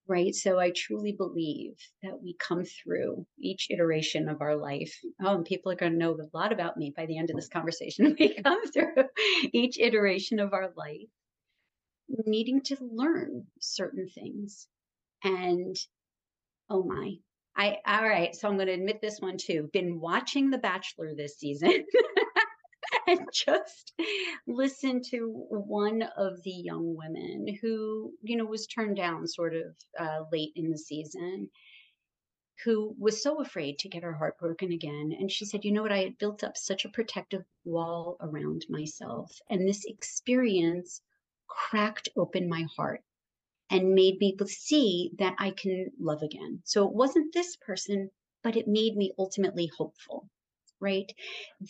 right? 0.09 0.35
So 0.35 0.59
I 0.59 0.73
truly 0.75 1.13
believe 1.13 1.75
that 2.03 2.21
we 2.23 2.35
come 2.39 2.65
through 2.65 3.27
each 3.39 3.69
iteration 3.71 4.29
of 4.29 4.41
our 4.41 4.57
life. 4.57 4.99
Oh, 5.23 5.35
and 5.37 5.45
people 5.45 5.71
are 5.71 5.77
going 5.77 5.93
to 5.93 5.99
know 5.99 6.13
a 6.13 6.37
lot 6.37 6.53
about 6.53 6.77
me 6.77 6.93
by 6.97 7.07
the 7.07 7.19
end 7.19 7.31
of 7.31 7.37
this 7.37 7.49
conversation. 7.49 8.17
We 8.19 8.35
come 8.35 8.67
through 8.73 9.05
each 9.53 9.79
iteration 9.79 10.41
of 10.41 10.53
our 10.55 10.71
life 10.77 11.09
needing 12.09 12.63
to 12.63 12.77
learn 12.81 13.45
certain 13.61 14.09
things. 14.09 14.67
And 15.23 15.77
oh 16.71 16.83
my, 16.83 17.15
I, 17.57 17.79
all 17.87 18.09
right, 18.09 18.35
so 18.35 18.49
I'm 18.49 18.57
going 18.57 18.69
to 18.69 18.73
admit 18.73 19.01
this 19.01 19.21
one 19.21 19.37
too. 19.37 19.69
Been 19.73 20.01
watching 20.01 20.51
The 20.51 20.59
Bachelor 20.59 21.15
this 21.15 21.39
season. 21.39 21.85
and 23.09 23.29
just 23.33 23.93
listen 24.47 25.03
to 25.11 25.47
one 25.49 26.03
of 26.17 26.43
the 26.43 26.51
young 26.51 26.95
women 26.97 27.47
who, 27.61 28.13
you 28.23 28.37
know, 28.37 28.45
was 28.45 28.67
turned 28.67 28.97
down 28.97 29.27
sort 29.27 29.55
of 29.55 29.75
uh, 29.99 30.25
late 30.31 30.53
in 30.55 30.71
the 30.71 30.79
season 30.79 31.49
who 32.65 32.95
was 32.99 33.23
so 33.23 33.41
afraid 33.41 33.79
to 33.79 33.89
get 33.89 34.03
her 34.03 34.13
heart 34.13 34.37
broken 34.39 34.73
again. 34.73 35.17
And 35.19 35.31
she 35.31 35.45
said, 35.45 35.65
You 35.65 35.73
know 35.73 35.83
what? 35.83 35.93
I 35.93 36.03
had 36.03 36.19
built 36.19 36.43
up 36.43 36.57
such 36.57 36.85
a 36.85 36.91
protective 36.91 37.45
wall 37.65 38.17
around 38.21 38.67
myself. 38.69 39.41
And 39.49 39.67
this 39.67 39.85
experience 39.85 41.01
cracked 41.47 42.09
open 42.17 42.49
my 42.49 42.67
heart 42.77 43.03
and 43.71 43.95
made 43.95 44.19
me 44.19 44.37
see 44.47 45.13
that 45.19 45.37
I 45.39 45.51
can 45.51 45.93
love 46.01 46.23
again. 46.23 46.63
So 46.65 46.87
it 46.87 46.95
wasn't 46.95 47.33
this 47.33 47.57
person, 47.57 48.11
but 48.43 48.57
it 48.57 48.67
made 48.67 48.97
me 48.97 49.13
ultimately 49.19 49.71
hopeful, 49.77 50.29
right? 50.81 51.13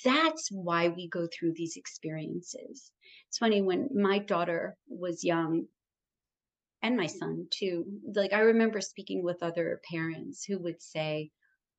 That's 0.05 0.49
why 0.51 0.89
we 0.89 1.09
go 1.09 1.27
through 1.27 1.53
these 1.55 1.77
experiences. 1.77 2.91
It's 3.29 3.39
funny 3.39 3.63
when 3.63 3.89
my 3.95 4.19
daughter 4.19 4.77
was 4.89 5.25
young, 5.25 5.67
and 6.83 6.97
my 6.97 7.07
son 7.07 7.47
too. 7.51 7.85
Like 8.15 8.33
I 8.33 8.41
remember 8.41 8.81
speaking 8.81 9.23
with 9.23 9.43
other 9.43 9.81
parents 9.91 10.45
who 10.45 10.59
would 10.59 10.81
say, 10.81 11.31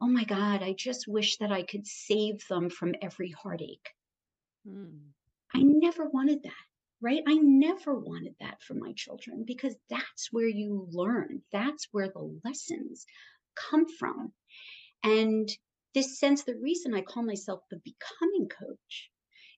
"Oh 0.02 0.08
my 0.08 0.24
God, 0.24 0.62
I 0.62 0.74
just 0.74 1.08
wish 1.08 1.38
that 1.38 1.52
I 1.52 1.64
could 1.64 1.88
save 1.88 2.46
them 2.48 2.70
from 2.70 2.96
every 3.02 3.32
heartache." 3.32 3.90
Mm. 4.68 5.00
I 5.54 5.62
never 5.64 6.08
wanted 6.10 6.44
that, 6.44 6.66
right? 7.02 7.24
I 7.26 7.36
never 7.36 7.96
wanted 7.96 8.36
that 8.40 8.62
for 8.62 8.74
my 8.74 8.94
children 8.94 9.44
because 9.46 9.76
that's 9.90 10.32
where 10.32 10.48
you 10.48 10.88
learn. 10.92 11.42
That's 11.52 11.88
where 11.92 12.10
the 12.10 12.40
lessons 12.44 13.06
come 13.56 13.88
from. 13.88 14.34
And 15.04 15.50
this 15.94 16.20
sense, 16.20 16.44
the 16.44 16.56
reason 16.56 16.94
I 16.94 17.02
call 17.02 17.24
myself 17.24 17.62
the 17.70 17.82
becoming 17.84 18.48
coach 18.48 19.10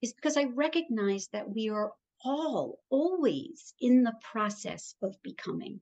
is 0.01 0.13
because 0.13 0.37
I 0.37 0.45
recognize 0.45 1.27
that 1.29 1.49
we 1.49 1.69
are 1.69 1.91
all 2.23 2.79
always 2.89 3.73
in 3.79 4.03
the 4.03 4.15
process 4.31 4.95
of 5.01 5.21
becoming. 5.23 5.81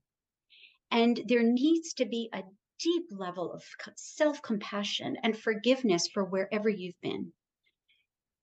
And 0.91 1.21
there 1.27 1.43
needs 1.43 1.93
to 1.95 2.05
be 2.05 2.29
a 2.33 2.43
deep 2.79 3.07
level 3.11 3.51
of 3.51 3.63
self 3.95 4.41
compassion 4.41 5.17
and 5.21 5.37
forgiveness 5.37 6.07
for 6.07 6.23
wherever 6.23 6.69
you've 6.69 6.99
been. 7.01 7.33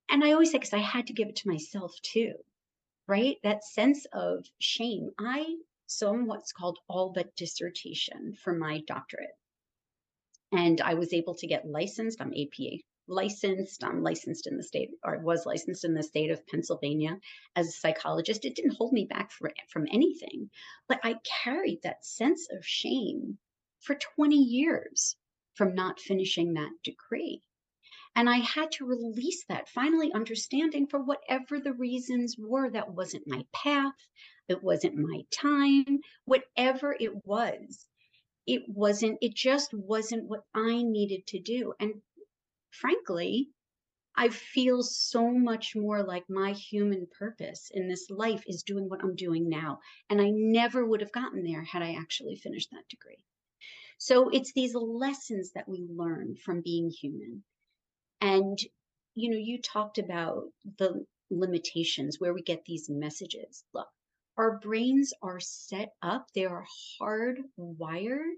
And 0.08 0.22
I 0.22 0.32
always 0.32 0.52
say, 0.52 0.58
because 0.58 0.74
I 0.74 0.78
had 0.78 1.08
to 1.08 1.12
give 1.12 1.28
it 1.28 1.36
to 1.36 1.48
myself 1.48 1.92
too, 2.02 2.34
right? 3.08 3.38
That 3.42 3.64
sense 3.64 4.06
of 4.12 4.46
shame. 4.58 5.10
I 5.18 5.56
am 6.02 6.26
what's 6.26 6.52
called 6.52 6.78
all 6.88 7.12
but 7.12 7.34
dissertation 7.34 8.34
for 8.42 8.52
my 8.52 8.82
doctorate. 8.86 9.36
And 10.52 10.80
I 10.80 10.94
was 10.94 11.12
able 11.12 11.34
to 11.36 11.46
get 11.46 11.66
licensed. 11.66 12.20
I'm 12.20 12.32
APA 12.32 12.78
licensed. 13.08 13.84
I'm 13.84 14.02
licensed 14.02 14.46
in 14.46 14.56
the 14.56 14.62
state, 14.62 14.90
or 15.04 15.18
was 15.18 15.46
licensed 15.46 15.84
in 15.84 15.94
the 15.94 16.02
state 16.02 16.30
of 16.30 16.46
Pennsylvania 16.46 17.18
as 17.54 17.68
a 17.68 17.72
psychologist. 17.72 18.44
It 18.44 18.56
didn't 18.56 18.76
hold 18.76 18.92
me 18.92 19.04
back 19.04 19.30
for, 19.30 19.52
from 19.68 19.86
anything, 19.92 20.50
but 20.88 21.00
I 21.04 21.20
carried 21.44 21.82
that 21.82 22.04
sense 22.04 22.48
of 22.50 22.66
shame 22.66 23.38
for 23.80 23.96
20 24.16 24.36
years 24.36 25.16
from 25.54 25.74
not 25.74 26.00
finishing 26.00 26.54
that 26.54 26.72
degree. 26.82 27.42
And 28.14 28.28
I 28.30 28.38
had 28.38 28.72
to 28.72 28.86
release 28.86 29.44
that, 29.48 29.68
finally 29.68 30.12
understanding 30.12 30.86
for 30.86 31.00
whatever 31.02 31.60
the 31.60 31.74
reasons 31.74 32.36
were, 32.38 32.70
that 32.70 32.92
wasn't 32.92 33.28
my 33.28 33.44
path, 33.52 33.94
it 34.48 34.62
wasn't 34.62 34.96
my 34.96 35.22
time, 35.30 36.00
whatever 36.24 36.96
it 36.98 37.26
was. 37.26 37.86
It 38.46 38.62
wasn't, 38.68 39.18
it 39.20 39.34
just 39.34 39.74
wasn't 39.74 40.28
what 40.28 40.44
I 40.54 40.82
needed 40.82 41.26
to 41.28 41.40
do. 41.40 41.74
And 41.80 41.94
frankly, 42.70 43.48
I 44.16 44.28
feel 44.30 44.82
so 44.82 45.30
much 45.30 45.76
more 45.76 46.02
like 46.02 46.24
my 46.30 46.52
human 46.52 47.06
purpose 47.18 47.70
in 47.74 47.88
this 47.88 48.08
life 48.08 48.44
is 48.46 48.62
doing 48.62 48.88
what 48.88 49.02
I'm 49.02 49.14
doing 49.14 49.48
now. 49.48 49.80
And 50.08 50.20
I 50.20 50.30
never 50.30 50.86
would 50.86 51.02
have 51.02 51.12
gotten 51.12 51.44
there 51.44 51.62
had 51.62 51.82
I 51.82 51.94
actually 51.94 52.36
finished 52.36 52.70
that 52.70 52.88
degree. 52.88 53.22
So 53.98 54.30
it's 54.30 54.52
these 54.52 54.74
lessons 54.74 55.52
that 55.52 55.68
we 55.68 55.86
learn 55.88 56.36
from 56.36 56.62
being 56.62 56.90
human. 56.90 57.42
And, 58.20 58.58
you 59.14 59.30
know, 59.30 59.38
you 59.38 59.60
talked 59.60 59.98
about 59.98 60.44
the 60.78 61.04
limitations 61.30 62.18
where 62.18 62.32
we 62.32 62.42
get 62.42 62.64
these 62.64 62.88
messages. 62.88 63.64
Look, 63.74 63.88
our 64.36 64.58
brains 64.58 65.12
are 65.22 65.40
set 65.40 65.92
up, 66.02 66.26
they 66.34 66.44
are 66.44 66.66
hardwired 67.00 68.36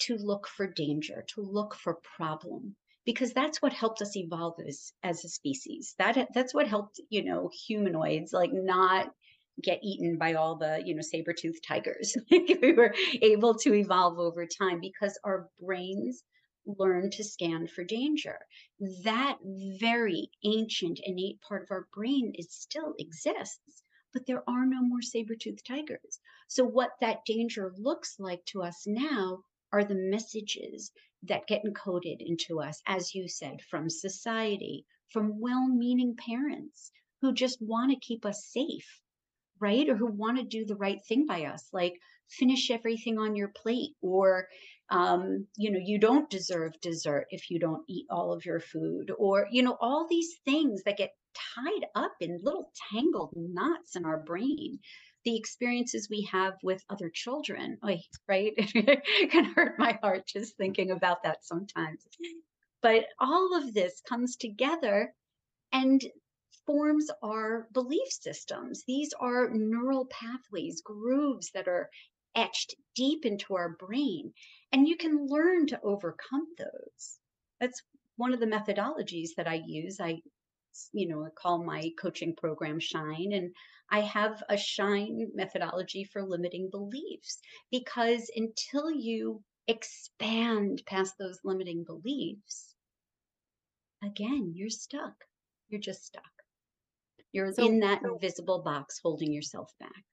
to 0.00 0.16
look 0.16 0.48
for 0.48 0.66
danger, 0.66 1.24
to 1.34 1.40
look 1.40 1.74
for 1.74 1.98
problem 2.16 2.76
because 3.04 3.32
that's 3.32 3.60
what 3.60 3.72
helped 3.72 4.00
us 4.02 4.16
evolve 4.16 4.54
as 4.66 4.92
as 5.02 5.24
a 5.24 5.28
species. 5.28 5.94
That 5.98 6.28
that's 6.34 6.54
what 6.54 6.68
helped 6.68 7.00
you 7.10 7.24
know 7.24 7.50
humanoids 7.66 8.32
like 8.32 8.50
not 8.52 9.12
get 9.62 9.80
eaten 9.82 10.18
by 10.18 10.34
all 10.34 10.56
the 10.56 10.82
you 10.84 10.94
know 10.94 11.02
saber-toothed 11.02 11.64
tigers. 11.66 12.16
we 12.30 12.72
were 12.72 12.94
able 13.22 13.54
to 13.58 13.74
evolve 13.74 14.18
over 14.18 14.46
time 14.46 14.80
because 14.80 15.18
our 15.24 15.48
brains 15.60 16.24
learn 16.66 17.10
to 17.10 17.24
scan 17.24 17.68
for 17.68 17.84
danger. 17.84 18.38
That 19.04 19.36
very 19.80 20.30
ancient 20.44 20.98
innate 21.04 21.40
part 21.46 21.62
of 21.62 21.68
our 21.70 21.86
brain 21.94 22.32
is 22.34 22.48
still 22.50 22.94
exists, 22.98 23.83
but 24.14 24.24
there 24.26 24.48
are 24.48 24.64
no 24.64 24.80
more 24.80 25.02
saber-toothed 25.02 25.66
tigers. 25.66 26.20
So 26.48 26.64
what 26.64 26.92
that 27.00 27.24
danger 27.26 27.74
looks 27.76 28.16
like 28.18 28.42
to 28.46 28.62
us 28.62 28.84
now 28.86 29.40
are 29.72 29.84
the 29.84 29.96
messages 29.96 30.92
that 31.24 31.46
get 31.48 31.64
encoded 31.64 32.18
into 32.20 32.60
us, 32.60 32.80
as 32.86 33.14
you 33.14 33.28
said, 33.28 33.60
from 33.68 33.90
society, 33.90 34.86
from 35.10 35.40
well 35.40 35.66
meaning 35.66 36.16
parents 36.16 36.92
who 37.20 37.32
just 37.32 37.60
want 37.60 37.90
to 37.90 38.06
keep 38.06 38.24
us 38.24 38.46
safe, 38.46 39.00
right? 39.58 39.88
Or 39.88 39.96
who 39.96 40.06
want 40.06 40.38
to 40.38 40.44
do 40.44 40.64
the 40.64 40.76
right 40.76 41.00
thing 41.08 41.26
by 41.26 41.46
us, 41.46 41.68
like 41.72 41.94
finish 42.28 42.70
everything 42.70 43.18
on 43.18 43.34
your 43.34 43.48
plate, 43.48 43.92
or, 44.00 44.46
um, 44.90 45.46
you 45.56 45.70
know, 45.70 45.80
you 45.82 45.98
don't 45.98 46.30
deserve 46.30 46.80
dessert 46.80 47.26
if 47.30 47.50
you 47.50 47.58
don't 47.58 47.84
eat 47.88 48.06
all 48.10 48.32
of 48.32 48.44
your 48.44 48.60
food, 48.60 49.10
or, 49.18 49.46
you 49.50 49.62
know, 49.62 49.76
all 49.80 50.06
these 50.08 50.34
things 50.44 50.82
that 50.84 50.98
get 50.98 51.10
tied 51.54 51.86
up 51.94 52.12
in 52.20 52.40
little 52.42 52.70
tangled 52.92 53.32
knots 53.36 53.96
in 53.96 54.04
our 54.04 54.18
brain 54.18 54.78
the 55.24 55.36
experiences 55.36 56.08
we 56.10 56.28
have 56.30 56.54
with 56.62 56.84
other 56.90 57.10
children, 57.12 57.78
right? 57.82 58.52
it 58.58 59.30
can 59.30 59.44
hurt 59.44 59.78
my 59.78 59.98
heart 60.02 60.26
just 60.26 60.56
thinking 60.56 60.90
about 60.90 61.22
that 61.22 61.44
sometimes. 61.44 62.06
But 62.82 63.06
all 63.18 63.56
of 63.56 63.72
this 63.72 64.02
comes 64.06 64.36
together 64.36 65.14
and 65.72 66.04
forms 66.66 67.10
our 67.22 67.68
belief 67.72 68.08
systems. 68.10 68.84
These 68.86 69.14
are 69.18 69.50
neural 69.50 70.06
pathways, 70.06 70.82
grooves 70.82 71.50
that 71.54 71.68
are 71.68 71.88
etched 72.34 72.74
deep 72.94 73.24
into 73.24 73.54
our 73.54 73.76
brain. 73.78 74.32
And 74.72 74.88
you 74.88 74.96
can 74.96 75.26
learn 75.26 75.66
to 75.68 75.80
overcome 75.82 76.46
those. 76.58 77.18
That's 77.60 77.82
one 78.16 78.32
of 78.32 78.40
the 78.40 78.46
methodologies 78.46 79.30
that 79.36 79.48
I 79.48 79.62
use. 79.66 79.98
I, 80.00 80.20
you 80.92 81.08
know, 81.08 81.28
call 81.36 81.64
my 81.64 81.90
coaching 82.00 82.34
program 82.36 82.80
Shine. 82.80 83.32
And 83.32 83.52
I 83.90 84.00
have 84.00 84.42
a 84.48 84.56
shine 84.56 85.30
methodology 85.34 86.04
for 86.04 86.22
limiting 86.22 86.70
beliefs 86.70 87.38
because 87.70 88.30
until 88.34 88.90
you 88.90 89.42
expand 89.68 90.82
past 90.86 91.14
those 91.18 91.38
limiting 91.44 91.84
beliefs, 91.84 92.74
again, 94.02 94.52
you're 94.54 94.70
stuck. 94.70 95.14
You're 95.68 95.80
just 95.80 96.04
stuck. 96.04 96.22
You're 97.32 97.52
so, 97.52 97.66
in 97.66 97.80
that 97.80 98.00
so, 98.02 98.14
invisible 98.14 98.62
box 98.62 99.00
holding 99.02 99.32
yourself 99.32 99.72
back. 99.80 100.04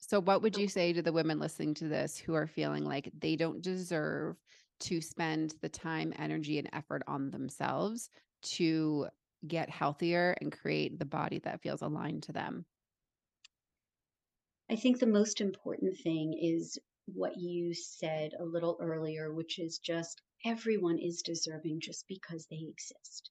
So, 0.00 0.20
what 0.20 0.42
would 0.42 0.56
you 0.56 0.68
say 0.68 0.92
to 0.92 1.02
the 1.02 1.12
women 1.12 1.38
listening 1.38 1.74
to 1.74 1.88
this 1.88 2.16
who 2.16 2.34
are 2.34 2.46
feeling 2.46 2.84
like 2.84 3.10
they 3.18 3.36
don't 3.36 3.62
deserve 3.62 4.36
to 4.80 5.00
spend 5.00 5.54
the 5.60 5.68
time, 5.68 6.12
energy, 6.18 6.58
and 6.58 6.68
effort 6.72 7.02
on 7.06 7.30
themselves 7.30 8.10
to 8.42 9.08
get 9.46 9.70
healthier 9.70 10.36
and 10.40 10.52
create 10.52 10.98
the 10.98 11.04
body 11.04 11.40
that 11.40 11.60
feels 11.60 11.82
aligned 11.82 12.22
to 12.24 12.32
them? 12.32 12.64
I 14.70 14.76
think 14.76 14.98
the 14.98 15.06
most 15.06 15.40
important 15.40 15.98
thing 15.98 16.34
is 16.40 16.78
what 17.06 17.36
you 17.36 17.72
said 17.74 18.32
a 18.38 18.44
little 18.44 18.76
earlier, 18.80 19.32
which 19.32 19.58
is 19.58 19.78
just 19.78 20.20
everyone 20.44 20.98
is 20.98 21.22
deserving 21.22 21.80
just 21.80 22.06
because 22.06 22.46
they 22.50 22.66
exist. 22.68 23.30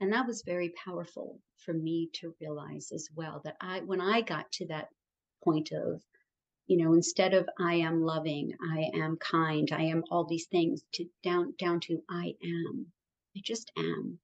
And 0.00 0.12
that 0.12 0.26
was 0.26 0.42
very 0.44 0.70
powerful 0.84 1.40
for 1.56 1.72
me 1.72 2.10
to 2.14 2.34
realize 2.40 2.90
as 2.92 3.08
well 3.14 3.40
that 3.44 3.56
I, 3.60 3.80
when 3.80 4.00
I 4.00 4.20
got 4.20 4.50
to 4.52 4.66
that 4.68 4.88
point 5.44 5.72
of, 5.72 6.02
you 6.66 6.76
know, 6.76 6.92
instead 6.92 7.34
of 7.34 7.48
I 7.58 7.74
am 7.74 8.02
loving, 8.02 8.54
I 8.60 8.90
am 8.94 9.16
kind, 9.16 9.68
I 9.72 9.84
am 9.84 10.04
all 10.10 10.24
these 10.24 10.46
things 10.46 10.82
to 10.92 11.06
down, 11.22 11.54
down 11.58 11.80
to 11.80 12.02
I 12.08 12.34
am, 12.42 12.92
I 13.36 13.40
just 13.42 13.72
am. 13.76 14.20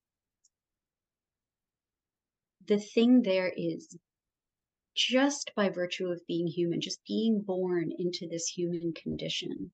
The 2.66 2.78
thing 2.78 3.22
there 3.22 3.52
is 3.56 3.96
just 4.94 5.52
by 5.54 5.68
virtue 5.68 6.08
of 6.08 6.26
being 6.26 6.46
human, 6.46 6.80
just 6.80 7.04
being 7.06 7.42
born 7.42 7.92
into 7.98 8.26
this 8.28 8.48
human 8.48 8.92
condition, 8.92 9.72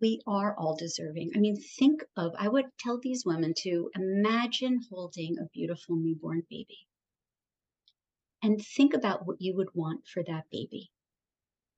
we 0.00 0.20
are 0.26 0.56
all 0.58 0.76
deserving. 0.76 1.32
I 1.34 1.38
mean, 1.38 1.56
think 1.56 2.02
of, 2.16 2.34
I 2.38 2.48
would 2.48 2.66
tell 2.78 2.98
these 2.98 3.24
women 3.24 3.54
to 3.58 3.90
imagine 3.94 4.80
holding 4.90 5.38
a 5.38 5.48
beautiful 5.52 5.96
newborn 5.96 6.42
baby 6.48 6.88
and 8.42 8.60
think 8.64 8.94
about 8.94 9.26
what 9.26 9.40
you 9.40 9.56
would 9.56 9.74
want 9.74 10.06
for 10.06 10.22
that 10.24 10.50
baby. 10.50 10.90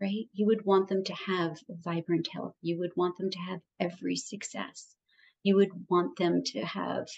right? 0.00 0.28
You 0.32 0.46
would 0.46 0.64
want 0.64 0.88
them 0.88 1.02
to 1.04 1.14
have 1.14 1.58
vibrant 1.68 2.28
health. 2.28 2.54
You 2.62 2.78
would 2.78 2.92
want 2.96 3.16
them 3.18 3.30
to 3.30 3.38
have 3.38 3.60
every 3.80 4.16
success. 4.16 4.94
You 5.42 5.56
would 5.56 5.88
want 5.88 6.16
them 6.16 6.42
to 6.44 6.60
have 6.64 7.08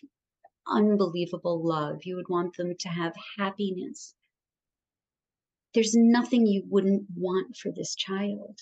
unbelievable 0.66 1.64
love. 1.66 2.04
You 2.04 2.16
would 2.16 2.28
want 2.28 2.56
them 2.56 2.76
to 2.80 2.88
have 2.88 3.14
happiness. 3.38 4.14
There's 5.74 5.94
nothing 5.94 6.46
you 6.48 6.64
wouldn't 6.66 7.06
want 7.14 7.56
for 7.56 7.70
this 7.70 7.94
child. 7.94 8.58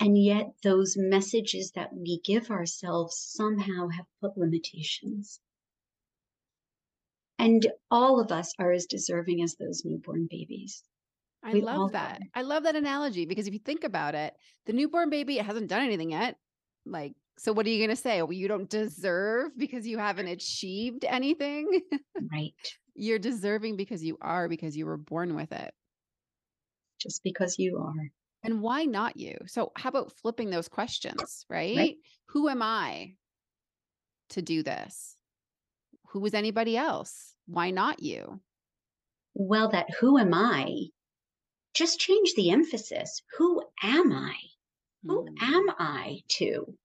And 0.00 0.16
yet, 0.16 0.54
those 0.62 0.96
messages 0.96 1.72
that 1.72 1.92
we 1.94 2.20
give 2.24 2.50
ourselves 2.50 3.18
somehow 3.18 3.88
have 3.88 4.06
put 4.22 4.38
limitations. 4.38 5.40
And 7.46 7.64
all 7.92 8.18
of 8.18 8.32
us 8.32 8.52
are 8.58 8.72
as 8.72 8.86
deserving 8.86 9.40
as 9.40 9.54
those 9.54 9.84
newborn 9.84 10.26
babies. 10.28 10.82
I 11.44 11.52
we 11.52 11.60
love 11.60 11.92
that. 11.92 12.18
Are. 12.20 12.40
I 12.40 12.42
love 12.42 12.64
that 12.64 12.74
analogy 12.74 13.24
because 13.24 13.46
if 13.46 13.52
you 13.52 13.60
think 13.60 13.84
about 13.84 14.16
it, 14.16 14.34
the 14.66 14.72
newborn 14.72 15.10
baby 15.10 15.36
hasn't 15.36 15.68
done 15.68 15.84
anything 15.84 16.10
yet. 16.10 16.34
Like, 16.84 17.12
so 17.38 17.52
what 17.52 17.64
are 17.64 17.68
you 17.68 17.78
going 17.78 17.94
to 17.94 18.02
say? 18.02 18.20
Well, 18.20 18.32
you 18.32 18.48
don't 18.48 18.68
deserve 18.68 19.56
because 19.56 19.86
you 19.86 19.96
haven't 19.96 20.26
achieved 20.26 21.04
anything. 21.04 21.82
Right. 22.32 22.54
You're 22.96 23.20
deserving 23.20 23.76
because 23.76 24.02
you 24.02 24.18
are, 24.20 24.48
because 24.48 24.76
you 24.76 24.86
were 24.86 24.96
born 24.96 25.36
with 25.36 25.52
it. 25.52 25.72
Just 27.00 27.22
because 27.22 27.58
you 27.58 27.78
are. 27.78 28.08
And 28.42 28.60
why 28.60 28.84
not 28.84 29.16
you? 29.16 29.36
So, 29.46 29.70
how 29.76 29.90
about 29.90 30.12
flipping 30.20 30.50
those 30.50 30.68
questions, 30.68 31.44
right? 31.48 31.76
right? 31.76 31.96
Who 32.30 32.48
am 32.48 32.62
I 32.62 33.12
to 34.30 34.42
do 34.42 34.64
this? 34.64 35.16
Who 36.08 36.20
was 36.20 36.34
anybody 36.34 36.76
else? 36.76 37.35
Why 37.46 37.70
not 37.70 38.02
you? 38.02 38.40
Well, 39.34 39.68
that 39.70 39.90
who 40.00 40.18
am 40.18 40.34
I? 40.34 40.88
Just 41.74 42.00
change 42.00 42.34
the 42.34 42.50
emphasis. 42.50 43.22
Who 43.38 43.62
am 43.82 44.12
I? 44.12 44.34
Who 45.04 45.24
mm. 45.24 45.42
am 45.42 45.70
I 45.78 46.22
to? 46.38 46.76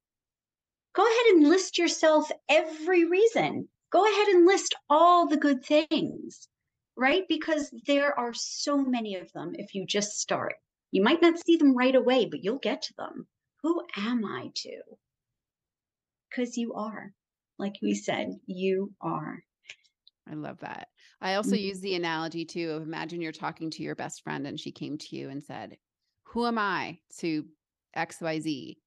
Go 0.93 1.03
ahead 1.03 1.35
and 1.35 1.49
list 1.49 1.77
yourself 1.77 2.29
every 2.49 3.05
reason. 3.05 3.69
Go 3.91 4.05
ahead 4.05 4.27
and 4.27 4.45
list 4.45 4.75
all 4.89 5.27
the 5.27 5.37
good 5.37 5.63
things, 5.63 6.47
right? 6.95 7.23
Because 7.27 7.73
there 7.87 8.17
are 8.19 8.33
so 8.33 8.77
many 8.77 9.15
of 9.15 9.31
them 9.31 9.53
if 9.55 9.73
you 9.73 9.85
just 9.85 10.19
start. 10.19 10.55
You 10.91 11.01
might 11.01 11.21
not 11.21 11.39
see 11.39 11.55
them 11.55 11.75
right 11.75 11.95
away, 11.95 12.25
but 12.25 12.43
you'll 12.43 12.59
get 12.59 12.81
to 12.83 12.93
them. 12.97 13.27
Who 13.63 13.81
am 13.95 14.25
I 14.25 14.51
to? 14.53 14.81
Because 16.29 16.57
you 16.57 16.73
are. 16.73 17.13
Like 17.57 17.75
we 17.81 17.95
said, 17.95 18.39
you 18.45 18.93
are. 19.01 19.43
I 20.29 20.35
love 20.35 20.59
that. 20.59 20.87
I 21.19 21.35
also 21.35 21.55
mm-hmm. 21.55 21.65
use 21.65 21.81
the 21.81 21.95
analogy 21.95 22.45
too 22.45 22.71
of 22.71 22.83
imagine 22.83 23.21
you're 23.21 23.31
talking 23.31 23.69
to 23.71 23.83
your 23.83 23.95
best 23.95 24.23
friend 24.23 24.45
and 24.47 24.59
she 24.59 24.71
came 24.71 24.97
to 24.97 25.15
you 25.15 25.29
and 25.29 25.43
said, 25.43 25.77
Who 26.25 26.45
am 26.45 26.57
I 26.57 26.99
to 27.19 27.45
XYZ? 27.95 28.77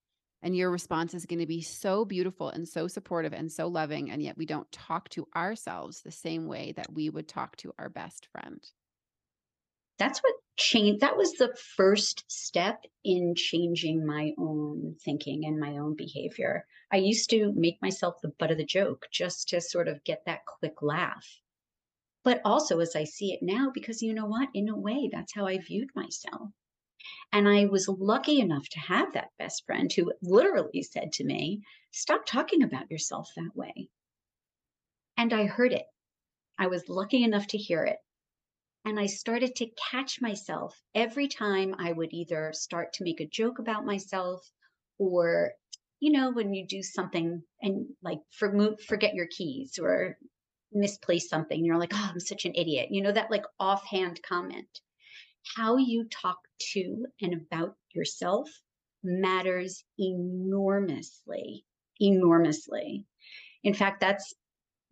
And 0.43 0.57
your 0.57 0.71
response 0.71 1.15
is 1.15 1.27
going 1.27 1.39
to 1.39 1.47
be 1.47 1.63
so 1.63 2.05
beautiful 2.05 2.51
and 2.51 2.69
so 2.69 2.87
supportive 2.87 3.33
and 3.33 3.51
so 3.51 3.67
loving. 3.67 4.11
And 4.11 4.23
yet 4.23 4.37
we 4.37 4.45
don't 4.45 4.71
talk 4.71 5.09
to 5.11 5.27
ourselves 5.35 6.03
the 6.03 6.11
same 6.11 6.47
way 6.47 6.73
that 6.77 6.93
we 6.93 7.09
would 7.09 7.29
talk 7.29 7.57
to 7.57 7.73
our 7.79 7.89
best 7.89 8.29
friend 8.31 8.61
that's 9.99 10.21
what 10.21 10.35
changed 10.57 11.01
that 11.01 11.17
was 11.17 11.33
the 11.33 11.55
first 11.77 12.25
step 12.29 12.85
in 13.05 13.35
changing 13.37 14.07
my 14.07 14.33
own 14.39 14.97
thinking 15.05 15.45
and 15.45 15.59
my 15.59 15.79
own 15.79 15.95
behavior. 15.97 16.67
I 16.93 16.97
used 16.97 17.31
to 17.31 17.53
make 17.55 17.81
myself 17.83 18.17
the 18.23 18.33
butt 18.39 18.51
of 18.51 18.59
the 18.59 18.65
joke 18.65 19.07
just 19.13 19.49
to 19.49 19.61
sort 19.61 19.89
of 19.89 20.05
get 20.05 20.23
that 20.27 20.47
quick 20.47 20.83
laugh. 20.83 21.27
But 22.23 22.41
also 22.45 22.81
as 22.81 22.97
i 22.97 23.05
see 23.05 23.33
it 23.33 23.41
now 23.43 23.71
because 23.73 24.03
you 24.03 24.15
know 24.15 24.27
what? 24.27 24.49
In 24.55 24.69
a 24.69 24.77
way 24.77 25.09
that's 25.13 25.35
how 25.35 25.47
i 25.47 25.59
viewed 25.59 25.91
myself. 25.95 26.51
And 27.33 27.49
i 27.49 27.67
was 27.67 27.89
lucky 27.89 28.41
enough 28.41 28.69
to 28.71 28.81
have 28.81 29.13
that 29.13 29.31
best 29.39 29.65
friend 29.67 29.93
who 29.93 30.13
literally 30.23 30.83
said 30.83 31.13
to 31.15 31.25
me 31.25 31.63
stop 31.93 32.27
talking 32.27 32.63
about 32.63 32.91
yourself 32.91 33.29
that 33.37 33.55
way. 33.55 33.89
And 35.17 35.33
i 35.33 35.47
heard 35.47 35.73
it. 35.73 35.87
I 36.59 36.67
was 36.69 36.89
lucky 36.89 37.23
enough 37.23 37.47
to 37.49 37.59
hear 37.59 37.85
it 37.85 37.99
and 38.85 39.01
I 39.01 39.07
started 39.07 39.57
to 39.57 39.71
catch 39.91 40.21
myself 40.21 40.79
every 40.95 41.29
time 41.29 41.75
I 41.79 41.93
would 41.93 42.13
either 42.13 42.53
start 42.53 42.93
to 42.95 43.05
make 43.05 43.21
a 43.21 43.27
joke 43.27 43.59
about 43.59 43.87
myself 43.87 44.47
or, 44.99 45.53
you 46.01 46.13
know, 46.13 46.33
when 46.33 46.53
you 46.53 46.67
do 46.67 46.83
something 46.83 47.43
and 47.63 47.87
like 48.03 48.19
for, 48.31 48.77
forget 48.87 49.15
your 49.15 49.27
keys 49.27 49.79
or 49.81 50.19
misplace 50.73 51.29
something, 51.29 51.65
you're 51.65 51.79
like, 51.79 51.93
oh, 51.95 52.11
I'm 52.13 52.21
such 52.21 52.45
an 52.45 52.55
idiot. 52.55 52.89
You 52.91 53.03
know, 53.03 53.13
that 53.13 53.31
like 53.31 53.45
offhand 53.59 54.21
comment. 54.29 54.69
How 55.57 55.77
you 55.77 56.07
talk 56.11 56.39
to 56.73 57.07
and 57.21 57.35
about 57.35 57.77
yourself 57.95 58.49
matters 59.03 59.85
enormously, 59.99 61.65
enormously. 62.01 63.07
In 63.63 63.75
fact, 63.75 64.01
that's 64.01 64.35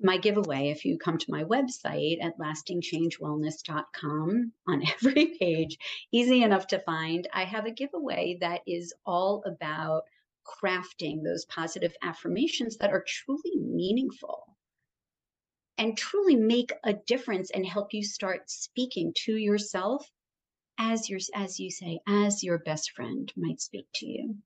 my 0.02 0.18
giveaway, 0.18 0.70
if 0.70 0.84
you 0.84 0.98
come 0.98 1.16
to 1.18 1.30
my 1.30 1.44
website 1.44 2.20
at 2.22 2.38
lastingchangewellness.com 2.38 4.52
on 4.68 4.82
every 4.88 5.36
page, 5.38 5.78
easy 6.12 6.42
enough 6.42 6.66
to 6.68 6.78
find, 6.80 7.28
I 7.32 7.44
have 7.44 7.66
a 7.66 7.70
giveaway 7.70 8.38
that 8.40 8.62
is 8.66 8.92
all 9.06 9.44
about 9.46 10.02
crafting 10.44 11.22
those 11.22 11.44
positive 11.44 11.94
affirmations 12.02 12.78
that 12.78 12.90
are 12.90 13.04
truly 13.06 13.56
meaningful 13.56 14.56
and 15.78 15.96
truly 15.96 16.36
make 16.36 16.72
a 16.84 16.92
difference 16.92 17.50
and 17.50 17.66
help 17.66 17.94
you 17.94 18.04
start 18.04 18.50
speaking 18.50 19.14
to 19.24 19.36
yourself 19.36 20.06
as 20.78 21.08
your 21.08 21.20
as 21.34 21.60
you 21.60 21.70
say 21.70 22.00
as 22.08 22.42
your 22.42 22.58
best 22.58 22.90
friend 22.92 23.32
might 23.36 23.60
speak 23.60 23.86
to 23.94 24.06
you. 24.06 24.36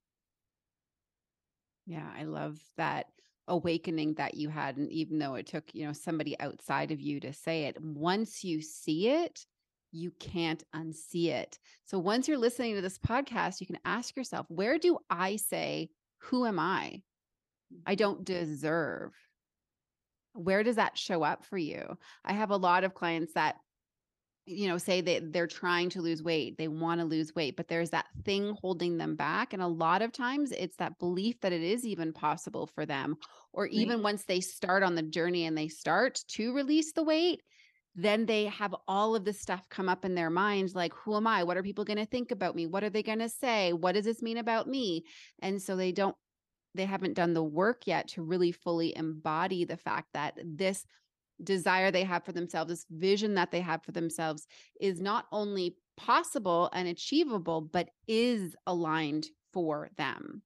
Yeah 1.87 2.11
i 2.17 2.25
love 2.25 2.59
that 2.77 3.07
awakening 3.49 4.15
that 4.15 4.35
you 4.35 4.49
had 4.49 4.77
and 4.77 4.91
even 4.91 5.19
though 5.19 5.35
it 5.35 5.47
took 5.47 5.65
you 5.73 5.87
know 5.87 5.93
somebody 5.93 6.39
outside 6.41 6.91
of 6.91 7.01
you 7.01 7.21
to 7.21 7.33
say 7.33 7.65
it 7.65 7.81
once 7.81 8.43
you 8.43 8.61
see 8.61 9.09
it 9.09 9.47
you 9.93 10.11
can't 10.19 10.63
unsee 10.75 11.29
it. 11.29 11.59
So 11.87 11.99
once 11.99 12.29
you're 12.29 12.37
listening 12.37 12.75
to 12.75 12.83
this 12.83 12.99
podcast 12.99 13.61
you 13.61 13.67
can 13.67 13.79
ask 13.85 14.17
yourself 14.17 14.47
where 14.49 14.79
do 14.79 14.99
i 15.09 15.37
say 15.37 15.91
who 16.19 16.45
am 16.45 16.59
i? 16.59 17.03
I 17.87 17.93
mm-hmm. 17.93 17.95
don't 17.95 18.25
deserve 18.25 19.13
where 20.37 20.63
does 20.63 20.77
that 20.77 20.99
show 20.99 21.23
up 21.23 21.45
for 21.45 21.57
you? 21.57 21.97
I 22.25 22.35
have 22.35 22.51
a 22.51 22.57
lot 22.57 22.85
of 22.85 22.95
clients 22.95 23.33
that 23.35 23.57
you 24.47 24.69
know 24.69 24.79
say 24.79 25.01
that 25.01 25.33
they're 25.33 25.47
trying 25.47 25.91
to 25.91 26.01
lose 26.01 26.23
weight 26.23 26.57
they 26.57 26.69
want 26.69 27.01
to 27.01 27.05
lose 27.05 27.35
weight 27.35 27.57
but 27.57 27.69
there's 27.69 27.91
that 27.91 28.07
thing 28.25 28.57
holding 28.61 28.97
them 28.97 29.17
back 29.17 29.53
and 29.53 29.61
a 29.61 29.67
lot 29.67 30.03
of 30.03 30.13
times 30.13 30.53
it's 30.53 30.77
that 30.77 30.99
belief 30.99 31.41
that 31.41 31.53
it 31.53 31.63
is 31.63 31.85
even 31.85 32.13
possible 32.13 32.67
for 32.67 32.87
them 32.87 33.17
or 33.53 33.67
even 33.67 34.03
once 34.03 34.25
they 34.25 34.41
start 34.41 34.83
on 34.83 34.95
the 34.95 35.03
journey 35.03 35.47
and 35.47 35.59
they 35.59 35.69
start 35.69 36.21
to 36.29 36.55
release 36.55 36.93
the 36.93 37.03
weight 37.03 37.43
then 37.97 38.27
they 38.27 38.45
have 38.45 38.75
all 38.87 39.17
of 39.17 39.25
this 39.25 39.41
stuff 39.41 39.67
come 39.71 39.89
up 39.89 40.05
in 40.05 40.15
their 40.15 40.31
minds 40.31 40.75
like 40.75 40.93
who 40.93 41.17
am 41.17 41.27
i? 41.27 41.43
What 41.43 41.57
are 41.57 41.63
people 41.63 41.85
going 41.85 41.97
to 41.97 42.05
think 42.05 42.31
about 42.31 42.55
me? 42.55 42.67
What 42.67 42.85
are 42.85 42.91
they 42.91 43.03
going 43.03 43.21
to 43.21 43.29
say? 43.29 43.73
What 43.73 43.93
does 43.93 44.05
this 44.05 44.21
mean 44.21 44.37
about 44.37 44.69
me? 44.69 45.05
And 45.41 45.61
so 45.61 45.77
they 45.77 45.93
don't 45.93 46.15
they 46.75 46.85
haven't 46.85 47.15
done 47.15 47.33
the 47.33 47.43
work 47.43 47.87
yet 47.87 48.09
to 48.09 48.23
really 48.23 48.53
fully 48.53 48.95
embody 48.95 49.65
the 49.65 49.79
fact 49.79 50.09
that 50.13 50.39
this 50.45 50.85
desire 51.43 51.91
they 51.91 52.05
have 52.05 52.25
for 52.25 52.33
themselves, 52.33 52.69
this 52.71 52.87
vision 52.91 53.35
that 53.35 53.51
they 53.51 53.61
have 53.61 53.83
for 53.85 53.93
themselves 53.93 54.47
is 54.81 55.01
not 55.01 55.27
only 55.33 55.77
possible 55.97 56.71
and 56.73 56.89
achievable, 56.89 57.61
but 57.61 57.91
is 58.07 58.57
aligned 58.67 59.29
for 59.53 59.91
them. 59.97 60.43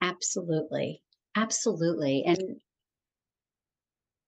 Absolutely. 0.00 1.02
Absolutely. 1.34 2.24
And 2.24 2.62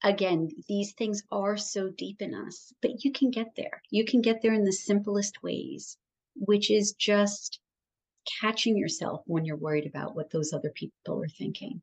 again, 0.03 0.49
these 0.67 0.93
things 0.95 1.23
are 1.31 1.57
so 1.57 1.89
deep 1.91 2.21
in 2.21 2.35
us, 2.35 2.73
but 2.83 3.05
you 3.05 3.13
can 3.13 3.31
get 3.31 3.55
there. 3.57 3.81
You 3.91 4.05
can 4.05 4.21
get 4.21 4.43
there 4.43 4.53
in 4.53 4.65
the 4.65 4.73
simplest 4.73 5.41
ways, 5.43 5.97
which 6.35 6.69
is 6.71 6.93
just 6.95 7.61
catching 8.41 8.77
yourself 8.79 9.23
when 9.27 9.45
you're 9.45 9.57
worried 9.57 9.87
about 9.87 10.17
what 10.17 10.31
those 10.31 10.53
other 10.53 10.71
people 10.75 11.23
are 11.23 11.29
thinking 11.29 11.83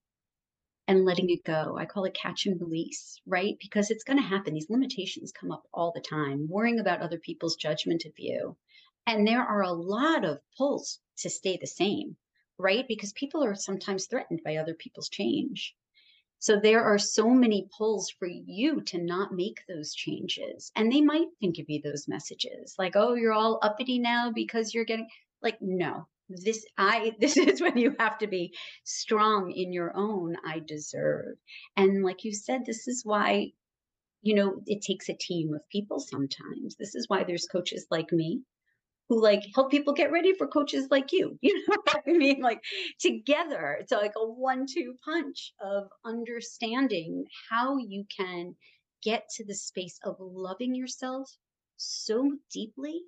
and 0.88 1.06
letting 1.06 1.30
it 1.30 1.44
go. 1.44 1.78
I 1.78 1.86
call 1.86 2.06
it 2.06 2.14
catch 2.14 2.46
and 2.46 2.60
release, 2.62 3.20
right? 3.26 3.58
Because 3.60 3.90
it's 3.90 4.04
going 4.04 4.18
to 4.18 4.28
happen. 4.28 4.54
These 4.54 4.70
limitations 4.70 5.32
come 5.32 5.52
up 5.52 5.68
all 5.74 5.92
the 5.92 6.02
time, 6.02 6.48
worrying 6.48 6.80
about 6.80 7.02
other 7.02 7.18
people's 7.18 7.56
judgment 7.56 8.06
of 8.06 8.14
you. 8.18 8.56
And 9.08 9.28
there 9.28 9.44
are 9.44 9.62
a 9.62 9.72
lot 9.72 10.26
of 10.26 10.42
pulls 10.58 11.00
to 11.18 11.30
stay 11.30 11.58
the 11.58 11.68
same, 11.68 12.18
right? 12.58 12.88
Because 12.88 13.14
people 13.14 13.44
are 13.44 13.56
sometimes 13.56 14.06
threatened 14.06 14.42
by 14.44 14.58
other 14.58 14.74
people's 14.74 15.10
change. 15.10 15.76
So 16.40 16.60
there 16.60 16.84
are 16.84 17.00
so 17.00 17.30
many 17.30 17.68
pulls 17.76 18.10
for 18.10 18.28
you 18.28 18.82
to 18.82 19.02
not 19.02 19.34
make 19.34 19.62
those 19.68 19.96
changes. 19.96 20.72
And 20.76 20.92
they 20.92 21.02
might 21.02 21.28
think 21.40 21.58
of 21.58 21.70
you 21.70 21.82
those 21.82 22.08
messages 22.08 22.76
like, 22.78 22.96
oh, 22.96 23.16
you're 23.16 23.34
all 23.34 23.60
uppity 23.62 23.98
now 24.00 24.32
because 24.32 24.74
you're 24.74 24.86
getting 24.86 25.08
like, 25.42 25.58
no, 25.62 26.08
this 26.30 26.66
i 26.78 27.14
this 27.20 27.38
is 27.38 27.62
when 27.62 27.78
you 27.78 27.96
have 28.00 28.18
to 28.18 28.28
be 28.28 28.54
strong 28.84 29.52
in 29.52 29.72
your 29.74 29.92
own 29.96 30.36
i 30.46 30.60
deserve 30.66 31.36
and 31.78 32.04
like 32.04 32.24
you 32.24 32.34
said 32.34 32.62
this 32.66 32.88
is 32.88 33.04
why 33.06 33.52
you 34.22 34.36
know 34.36 34.62
it 34.66 34.82
takes 34.82 35.10
a 35.10 35.14
team 35.14 35.54
of 35.54 35.62
people 35.70 36.00
sometimes 36.00 36.76
this 36.80 36.96
is 36.96 37.08
why 37.08 37.24
there's 37.24 37.48
coaches 37.52 37.86
like 37.92 38.12
me 38.12 38.42
who 39.10 39.22
like 39.22 39.42
help 39.54 39.70
people 39.70 39.94
get 39.94 40.12
ready 40.12 40.34
for 40.34 40.48
coaches 40.48 40.88
like 40.90 41.12
you. 41.12 41.38
You 41.44 41.56
know 41.60 41.76
what 41.86 42.04
I 42.08 42.12
mean? 42.12 42.42
Like 42.42 42.62
together, 43.00 43.78
it's 43.80 43.92
like 43.92 44.14
a 44.18 44.26
one 44.26 44.66
two 44.68 44.96
punch 45.04 45.54
of 45.62 45.90
understanding 46.04 47.26
how 47.50 47.78
you 47.78 48.06
can 48.16 48.56
get 49.04 49.30
to 49.36 49.46
the 49.46 49.54
space 49.54 50.00
of 50.04 50.16
loving 50.20 50.74
yourself 50.74 51.30
so 51.78 52.32
deeply 52.52 53.02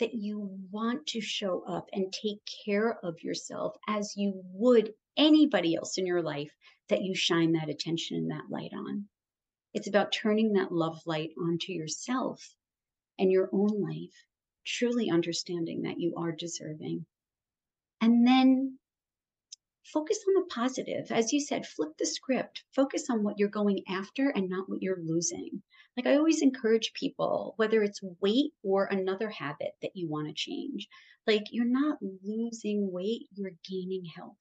that 0.00 0.14
you 0.14 0.50
want 0.70 1.06
to 1.06 1.20
show 1.20 1.62
up 1.66 1.88
and 1.92 2.12
take 2.12 2.40
care 2.64 2.98
of 3.02 3.22
yourself 3.22 3.76
as 3.88 4.14
you 4.16 4.40
would 4.52 4.92
anybody 5.16 5.74
else 5.74 5.98
in 5.98 6.06
your 6.06 6.22
life 6.22 6.50
that 6.88 7.02
you 7.02 7.14
shine 7.14 7.52
that 7.52 7.68
attention 7.68 8.16
and 8.16 8.30
that 8.30 8.50
light 8.50 8.72
on. 8.72 9.04
It's 9.74 9.88
about 9.88 10.12
turning 10.12 10.54
that 10.54 10.72
love 10.72 11.00
light 11.04 11.30
onto 11.38 11.72
yourself 11.72 12.42
and 13.18 13.30
your 13.30 13.50
own 13.52 13.80
life, 13.82 14.14
truly 14.64 15.10
understanding 15.10 15.82
that 15.82 15.98
you 15.98 16.14
are 16.16 16.32
deserving. 16.32 17.04
And 18.00 18.26
then 18.26 18.78
focus 19.84 20.18
on 20.28 20.34
the 20.34 20.46
positive. 20.54 21.10
As 21.10 21.32
you 21.32 21.40
said, 21.40 21.66
flip 21.66 21.90
the 21.98 22.06
script, 22.06 22.64
focus 22.74 23.08
on 23.10 23.22
what 23.22 23.38
you're 23.38 23.48
going 23.48 23.82
after 23.88 24.30
and 24.30 24.48
not 24.48 24.68
what 24.68 24.82
you're 24.82 25.02
losing. 25.02 25.62
Like 25.96 26.06
I 26.06 26.16
always 26.16 26.42
encourage 26.42 26.92
people, 26.92 27.54
whether 27.56 27.82
it's 27.82 28.00
weight 28.20 28.52
or 28.62 28.84
another 28.84 29.30
habit 29.30 29.72
that 29.82 29.92
you 29.94 30.08
want 30.08 30.28
to 30.28 30.34
change, 30.34 30.88
like 31.26 31.44
you're 31.50 31.64
not 31.64 31.98
losing 32.22 32.92
weight, 32.92 33.26
you're 33.34 33.52
gaining 33.68 34.04
health, 34.04 34.36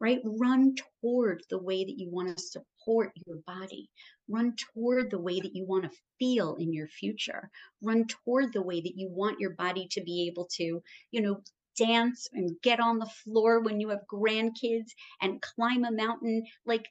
right? 0.00 0.18
Run 0.24 0.74
toward 1.00 1.42
the 1.48 1.62
way 1.62 1.84
that 1.84 1.98
you 1.98 2.10
want 2.10 2.36
to 2.36 2.42
support 2.42 3.12
your 3.26 3.38
body. 3.46 3.88
Run 4.28 4.54
toward 4.56 5.10
the 5.10 5.20
way 5.20 5.38
that 5.40 5.54
you 5.54 5.64
want 5.64 5.84
to 5.84 5.98
feel 6.18 6.56
in 6.56 6.72
your 6.72 6.88
future. 6.88 7.50
Run 7.82 8.06
toward 8.06 8.52
the 8.52 8.62
way 8.62 8.80
that 8.80 8.96
you 8.96 9.08
want 9.08 9.38
your 9.40 9.50
body 9.50 9.86
to 9.92 10.02
be 10.02 10.26
able 10.26 10.48
to, 10.56 10.82
you 11.12 11.20
know, 11.20 11.40
dance 11.76 12.28
and 12.32 12.56
get 12.62 12.80
on 12.80 12.98
the 12.98 13.10
floor 13.24 13.60
when 13.60 13.80
you 13.80 13.88
have 13.90 14.00
grandkids 14.12 14.90
and 15.20 15.42
climb 15.42 15.84
a 15.84 15.92
mountain. 15.92 16.44
Like 16.64 16.86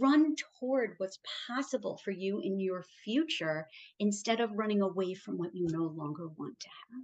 run 0.00 0.34
toward 0.58 0.94
what's 0.98 1.18
possible 1.48 1.98
for 2.04 2.10
you 2.10 2.40
in 2.40 2.60
your 2.60 2.84
future 3.04 3.66
instead 3.98 4.40
of 4.40 4.56
running 4.56 4.82
away 4.82 5.14
from 5.14 5.36
what 5.36 5.54
you 5.54 5.66
no 5.70 5.92
longer 5.96 6.28
want 6.38 6.58
to 6.60 6.68
have. 6.68 7.02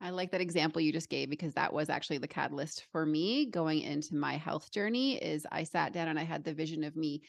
I 0.00 0.10
like 0.10 0.30
that 0.30 0.40
example 0.40 0.80
you 0.80 0.92
just 0.92 1.08
gave 1.08 1.28
because 1.28 1.54
that 1.54 1.72
was 1.72 1.90
actually 1.90 2.18
the 2.18 2.28
catalyst 2.28 2.86
for 2.92 3.04
me 3.04 3.46
going 3.46 3.80
into 3.80 4.14
my 4.14 4.36
health 4.36 4.70
journey 4.70 5.16
is 5.16 5.46
I 5.50 5.64
sat 5.64 5.92
down 5.92 6.08
and 6.08 6.18
I 6.18 6.24
had 6.24 6.44
the 6.44 6.54
vision 6.54 6.84
of 6.84 6.96
me 6.96 7.22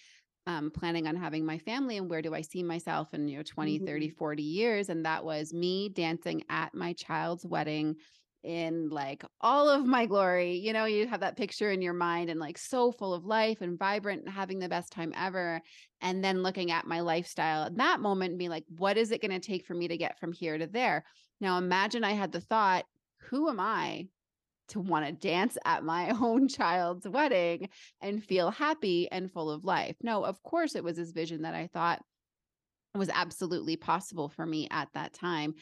um, 0.46 0.72
planning 0.72 1.08
on 1.08 1.16
having 1.16 1.46
my 1.46 1.58
family 1.58 1.98
and 1.98 2.10
where 2.10 2.22
do 2.22 2.34
I 2.34 2.42
see 2.42 2.64
myself 2.64 3.14
in 3.14 3.28
you 3.28 3.38
know 3.38 3.44
20 3.44 3.78
mm-hmm. 3.78 3.86
30 3.88 4.10
40 4.10 4.44
years 4.44 4.90
and 4.90 5.06
that 5.06 5.24
was 5.24 5.54
me 5.54 5.90
dancing 5.90 6.44
at 6.50 6.74
my 6.74 6.94
child's 6.94 7.46
wedding 7.46 7.96
in 8.44 8.90
like 8.90 9.24
all 9.42 9.70
of 9.70 9.86
my 9.86 10.06
glory. 10.06 10.58
You 10.58 10.74
know, 10.74 10.86
you 10.86 11.08
have 11.08 11.20
that 11.22 11.38
picture 11.38 11.72
in 11.72 11.82
your 11.82 11.94
mind 11.94 12.30
and 12.30 12.40
like 12.40 12.58
so 12.58 12.92
full 12.92 13.14
of 13.14 13.26
life 13.26 13.62
and 13.62 13.78
vibrant 13.78 14.24
and 14.24 14.34
having 14.34 14.60
the 14.60 14.70
best 14.70 14.92
time 14.92 15.14
ever. 15.16 15.62
And 16.02 16.24
then 16.24 16.44
looking 16.44 16.72
at 16.72 16.88
my 16.88 17.02
lifestyle 17.02 17.66
at 17.66 17.78
that 17.78 18.00
moment 18.00 18.32
and 18.32 18.40
being 18.40 18.50
like, 18.50 18.66
what 18.70 18.98
is 18.98 19.12
it 19.12 19.22
going 19.22 19.40
to 19.40 19.46
take 19.46 19.66
for 19.66 19.74
me 19.74 19.88
to 19.88 19.98
get 19.98 20.20
from 20.20 20.32
here 20.32 20.58
to 20.58 20.68
there? 20.68 21.04
Now, 21.42 21.58
imagine 21.58 22.04
I 22.04 22.14
had 22.14 22.32
the 22.32 22.42
thought, 22.42 22.86
who 23.30 23.50
am 23.50 23.60
I 23.60 24.08
to 24.70 24.80
want 24.80 25.06
to 25.06 25.12
dance 25.12 25.58
at 25.66 25.84
my 25.84 26.10
own 26.22 26.48
child's 26.48 27.08
wedding 27.08 27.70
and 28.02 28.24
feel 28.24 28.52
happy 28.52 29.10
and 29.12 29.32
full 29.32 29.50
of 29.50 29.66
life? 29.66 29.96
No, 30.02 30.24
of 30.24 30.42
course, 30.44 30.76
it 30.76 30.84
was 30.84 30.98
this 30.98 31.12
vision 31.12 31.42
that 31.42 31.56
I 31.56 31.68
thought 31.68 32.02
was 32.96 33.10
absolutely 33.10 33.76
possible 33.76 34.30
for 34.30 34.46
me 34.46 34.68
at 34.72 34.90
that 34.94 35.14
time. 35.14 35.54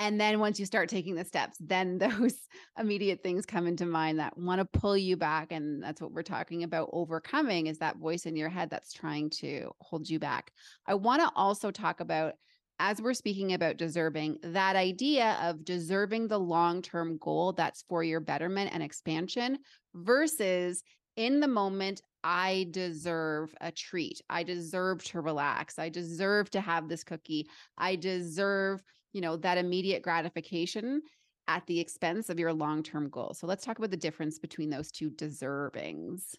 And 0.00 0.20
then 0.20 0.40
once 0.40 0.58
you 0.58 0.66
start 0.66 0.88
taking 0.88 1.14
the 1.14 1.24
steps, 1.24 1.56
then 1.60 1.98
those 1.98 2.34
immediate 2.78 3.22
things 3.22 3.46
come 3.46 3.66
into 3.66 3.86
mind 3.86 4.18
that 4.18 4.36
want 4.36 4.60
to 4.60 4.78
pull 4.78 4.96
you 4.96 5.16
back. 5.16 5.52
And 5.52 5.82
that's 5.82 6.00
what 6.00 6.12
we're 6.12 6.22
talking 6.22 6.62
about 6.64 6.90
overcoming 6.92 7.66
is 7.66 7.78
that 7.78 7.98
voice 7.98 8.26
in 8.26 8.36
your 8.36 8.48
head 8.48 8.70
that's 8.70 8.92
trying 8.92 9.30
to 9.30 9.70
hold 9.80 10.08
you 10.08 10.18
back. 10.18 10.50
I 10.86 10.94
want 10.94 11.22
to 11.22 11.30
also 11.36 11.70
talk 11.70 12.00
about, 12.00 12.34
as 12.80 13.00
we're 13.00 13.14
speaking 13.14 13.52
about 13.52 13.76
deserving, 13.76 14.38
that 14.42 14.74
idea 14.74 15.38
of 15.42 15.64
deserving 15.64 16.28
the 16.28 16.40
long 16.40 16.82
term 16.82 17.18
goal 17.18 17.52
that's 17.52 17.84
for 17.88 18.02
your 18.02 18.20
betterment 18.20 18.70
and 18.72 18.82
expansion 18.82 19.58
versus 19.94 20.82
in 21.16 21.38
the 21.38 21.48
moment, 21.48 22.02
I 22.24 22.66
deserve 22.70 23.54
a 23.60 23.70
treat. 23.70 24.20
I 24.28 24.42
deserve 24.42 25.04
to 25.04 25.20
relax. 25.20 25.78
I 25.78 25.88
deserve 25.88 26.50
to 26.50 26.60
have 26.60 26.88
this 26.88 27.04
cookie. 27.04 27.46
I 27.78 27.96
deserve 27.96 28.82
you 29.14 29.20
know, 29.20 29.36
that 29.38 29.56
immediate 29.56 30.02
gratification 30.02 31.00
at 31.46 31.66
the 31.66 31.80
expense 31.80 32.28
of 32.28 32.38
your 32.38 32.52
long-term 32.52 33.08
goals. 33.08 33.38
So 33.38 33.46
let's 33.46 33.64
talk 33.64 33.78
about 33.78 33.90
the 33.90 33.96
difference 33.96 34.38
between 34.38 34.70
those 34.70 34.90
two 34.90 35.10
deservings. 35.10 36.34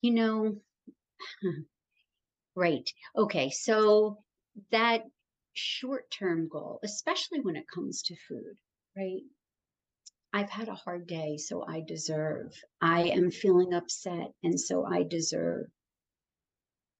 You 0.00 0.14
know, 0.14 0.56
right. 2.56 2.88
Okay. 3.16 3.50
So 3.50 4.18
that 4.70 5.02
short-term 5.52 6.48
goal, 6.48 6.80
especially 6.82 7.40
when 7.40 7.56
it 7.56 7.64
comes 7.72 8.02
to 8.04 8.16
food, 8.28 8.56
right? 8.96 9.22
I've 10.32 10.50
had 10.50 10.68
a 10.68 10.74
hard 10.74 11.06
day, 11.06 11.36
so 11.36 11.64
I 11.66 11.82
deserve. 11.86 12.52
I 12.80 13.02
am 13.02 13.30
feeling 13.30 13.72
upset, 13.72 14.32
and 14.42 14.58
so 14.58 14.84
I 14.84 15.04
deserve. 15.04 15.66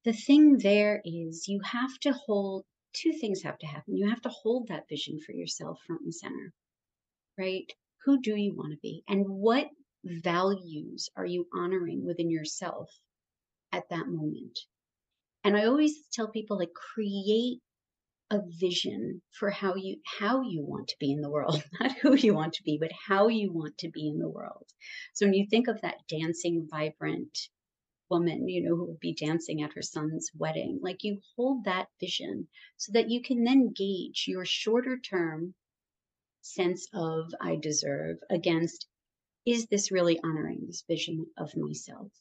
The 0.05 0.13
thing 0.13 0.59
there 0.59 1.03
is 1.05 1.49
you 1.49 1.61
have 1.65 1.99
to 2.03 2.13
hold 2.13 2.65
two 2.95 3.13
things 3.13 3.43
have 3.43 3.59
to 3.59 3.67
happen. 3.67 3.97
You 3.97 4.09
have 4.09 4.23
to 4.23 4.29
hold 4.29 4.69
that 4.69 4.89
vision 4.89 5.19
for 5.21 5.33
yourself 5.33 5.81
front 5.87 6.03
and 6.03 6.15
center, 6.15 6.53
right? 7.39 7.71
Who 8.05 8.21
do 8.21 8.37
you 8.37 8.55
want 8.55 8.73
to 8.73 8.79
be? 8.83 9.03
And 9.09 9.25
what 9.29 9.69
values 10.05 11.09
are 11.17 11.27
you 11.27 11.47
honoring 11.53 12.05
within 12.05 12.31
yourself 12.31 12.91
at 13.73 13.89
that 13.91 14.07
moment? 14.09 14.59
And 15.43 15.57
I 15.57 15.67
always 15.67 16.07
tell 16.13 16.29
people 16.29 16.59
like 16.59 16.73
create 16.73 17.61
a 18.31 18.41
vision 18.59 19.21
for 19.39 19.51
how 19.51 19.75
you 19.75 19.97
how 20.19 20.43
you 20.43 20.65
want 20.65 20.89
to 20.89 20.97
be 20.99 21.13
in 21.13 21.21
the 21.21 21.31
world 21.31 21.63
not 21.81 21.93
who 21.99 22.15
you 22.15 22.35
want 22.35 22.55
to 22.55 22.63
be 22.63 22.79
but 22.81 22.91
how 23.07 23.29
you 23.29 23.53
want 23.53 23.77
to 23.77 23.91
be 23.91 24.09
in 24.09 24.19
the 24.19 24.29
world 24.29 24.67
so 25.13 25.27
when 25.27 25.35
you 25.35 25.47
think 25.49 25.69
of 25.69 25.81
that 25.83 25.97
dancing 26.09 26.67
vibrant 26.71 27.39
woman, 28.11 28.49
you 28.49 28.63
know, 28.63 28.77
who 28.77 28.87
would 28.87 29.01
be 29.01 29.15
dancing 29.15 29.63
at 29.63 29.73
her 29.75 29.83
son's 29.83 30.31
wedding. 30.35 30.79
Like 30.83 31.05
you 31.05 31.21
hold 31.37 31.65
that 31.65 31.89
vision 32.01 32.49
so 32.77 32.93
that 32.93 33.11
you 33.11 33.23
can 33.23 33.45
then 33.45 33.73
gauge 33.73 34.25
your 34.27 34.45
shorter 34.45 34.99
term 34.99 35.55
sense 36.41 36.89
of 36.93 37.33
I 37.41 37.57
deserve 37.57 38.19
against 38.31 38.87
is 39.47 39.67
this 39.67 39.91
really 39.93 40.19
honoring 40.21 40.65
this 40.67 40.85
vision 40.89 41.27
of 41.37 41.57
myself? 41.57 42.13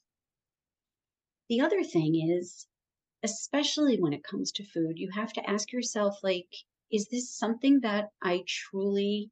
The 1.49 1.61
other 1.61 1.83
thing 1.83 2.15
is, 2.15 2.67
especially 3.21 3.99
when 3.99 4.13
it 4.13 4.23
comes 4.23 4.51
to 4.53 4.65
food, 4.65 4.97
you 4.97 5.09
have 5.11 5.31
to 5.33 5.49
ask 5.49 5.71
yourself, 5.71 6.17
like, 6.23 6.49
is 6.91 7.07
this 7.07 7.35
something 7.37 7.79
that 7.81 8.09
I 8.21 8.43
truly 8.47 9.31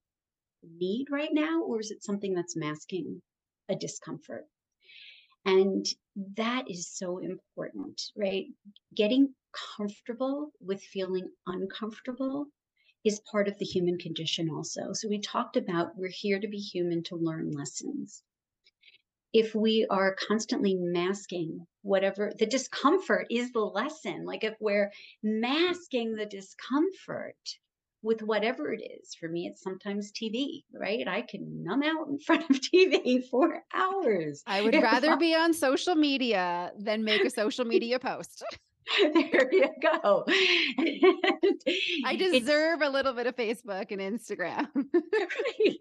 need 0.64 1.08
right 1.10 1.34
now, 1.34 1.64
or 1.64 1.80
is 1.80 1.92
it 1.92 2.04
something 2.04 2.34
that's 2.34 2.56
masking 2.56 3.22
a 3.68 3.76
discomfort? 3.76 4.48
And 5.46 5.86
that 6.36 6.70
is 6.70 6.88
so 6.88 7.18
important, 7.18 8.02
right? 8.16 8.46
Getting 8.96 9.34
comfortable 9.78 10.52
with 10.60 10.84
feeling 10.84 11.30
uncomfortable 11.48 12.48
is 13.04 13.22
part 13.32 13.48
of 13.48 13.58
the 13.58 13.66
human 13.66 13.98
condition 13.98 14.50
also. 14.50 14.94
So 14.94 15.08
we 15.10 15.20
talked 15.20 15.58
about 15.58 15.98
we're 15.98 16.10
here 16.10 16.40
to 16.40 16.48
be 16.48 16.60
human 16.60 17.04
to 17.04 17.16
learn 17.16 17.52
lessons. 17.52 18.24
If 19.34 19.56
we 19.56 19.88
are 19.90 20.16
constantly 20.16 20.76
masking 20.76 21.66
whatever 21.82 22.32
the 22.38 22.46
discomfort 22.46 23.28
is 23.32 23.52
the 23.52 23.62
lesson, 23.62 24.26
like 24.26 24.44
if 24.44 24.56
we're 24.60 24.92
masking 25.24 26.16
the 26.16 26.26
discomfort, 26.26 27.38
with 28.04 28.22
whatever 28.24 28.74
it 28.74 28.82
is. 28.82 29.16
For 29.16 29.28
me, 29.28 29.48
it's 29.48 29.62
sometimes 29.62 30.12
TV, 30.12 30.64
right? 30.74 31.08
I 31.08 31.22
can 31.22 31.64
numb 31.64 31.84
out 31.84 32.08
in 32.08 32.20
front 32.26 32.50
of 32.50 32.58
TV 32.58 33.28
for 33.30 33.64
hours. 33.74 34.44
I 34.48 34.62
would 34.62 34.74
rather 34.74 35.18
be 35.18 35.36
on 35.36 35.54
social 35.54 35.96
media 35.96 36.72
than 36.78 37.04
make 37.04 37.24
a 37.24 37.30
social 37.30 37.66
media 37.74 38.00
post. 38.00 38.44
there 39.00 39.54
you 39.54 39.70
go. 39.82 40.26
I 42.06 42.16
deserve 42.18 42.82
it's, 42.82 42.88
a 42.88 42.92
little 42.92 43.14
bit 43.14 43.28
of 43.28 43.36
Facebook 43.36 43.92
and 43.92 44.02
Instagram. 44.02 44.68
right. 44.76 45.78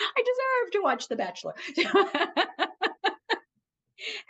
I 0.00 0.22
deserve 0.22 0.72
to 0.72 0.80
watch 0.82 1.08
The 1.08 1.16
Bachelor. 1.16 1.54
and 1.76 1.86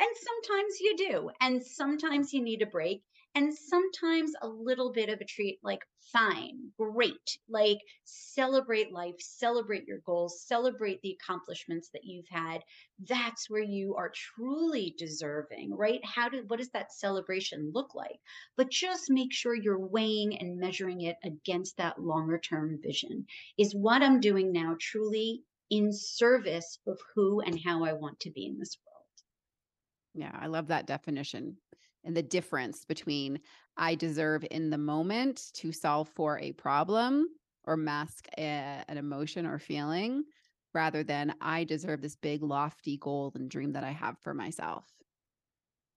sometimes 0.00 0.80
you 0.80 0.96
do. 0.96 1.30
And 1.40 1.62
sometimes 1.62 2.32
you 2.32 2.42
need 2.42 2.62
a 2.62 2.66
break. 2.66 3.02
And 3.34 3.54
sometimes 3.54 4.34
a 4.42 4.48
little 4.48 4.92
bit 4.92 5.08
of 5.08 5.20
a 5.20 5.24
treat, 5.24 5.60
like, 5.62 5.80
fine, 6.12 6.72
great. 6.76 7.38
Like, 7.48 7.78
celebrate 8.04 8.92
life, 8.92 9.14
celebrate 9.20 9.86
your 9.86 10.00
goals, 10.00 10.42
celebrate 10.42 11.00
the 11.00 11.12
accomplishments 11.12 11.88
that 11.90 12.04
you've 12.04 12.28
had. 12.28 12.62
That's 12.98 13.48
where 13.48 13.62
you 13.62 13.94
are 13.94 14.10
truly 14.14 14.94
deserving, 14.98 15.74
right? 15.74 16.04
How 16.04 16.28
did 16.28 16.50
what 16.50 16.58
does 16.58 16.70
that 16.72 16.92
celebration 16.92 17.70
look 17.72 17.94
like? 17.94 18.20
But 18.56 18.70
just 18.70 19.08
make 19.10 19.32
sure 19.32 19.54
you're 19.54 19.78
weighing 19.78 20.36
and 20.38 20.58
measuring 20.58 21.00
it 21.02 21.16
against 21.24 21.76
that 21.78 22.00
longer 22.00 22.38
term 22.38 22.78
vision. 22.82 23.26
Is 23.56 23.74
what 23.74 24.02
I'm 24.02 24.20
doing 24.20 24.52
now 24.52 24.76
truly 24.78 25.44
in 25.70 25.92
service 25.92 26.78
of 26.86 27.00
who 27.14 27.40
and 27.40 27.58
how 27.64 27.84
I 27.84 27.92
want 27.94 28.20
to 28.20 28.30
be 28.30 28.46
in 28.46 28.58
this 28.58 28.76
world? 28.84 29.06
Yeah, 30.14 30.32
I 30.34 30.46
love 30.46 30.68
that 30.68 30.86
definition 30.86 31.58
and 32.04 32.16
the 32.16 32.22
difference 32.22 32.84
between 32.84 33.40
I 33.76 33.94
deserve 33.94 34.44
in 34.50 34.70
the 34.70 34.78
moment 34.78 35.42
to 35.54 35.72
solve 35.72 36.08
for 36.08 36.38
a 36.38 36.52
problem 36.52 37.28
or 37.64 37.76
mask 37.76 38.26
a, 38.38 38.82
an 38.88 38.98
emotion 38.98 39.46
or 39.46 39.58
feeling 39.58 40.24
rather 40.74 41.02
than 41.02 41.34
I 41.40 41.64
deserve 41.64 42.00
this 42.02 42.16
big, 42.16 42.42
lofty 42.42 42.98
goal 42.98 43.32
and 43.34 43.50
dream 43.50 43.72
that 43.72 43.84
I 43.84 43.90
have 43.90 44.18
for 44.20 44.34
myself. 44.34 44.84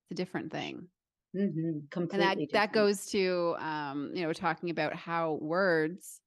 It's 0.09 0.19
a 0.19 0.23
different 0.23 0.51
thing. 0.51 0.87
Mm-hmm. 1.35 1.85
Completely 1.89 2.13
and 2.13 2.21
that, 2.21 2.37
different. 2.37 2.51
that 2.53 2.73
goes 2.73 3.05
to, 3.07 3.55
um, 3.59 4.11
you 4.13 4.23
know, 4.23 4.33
talking 4.33 4.69
about 4.69 4.95
how 4.95 5.37
words, 5.41 6.19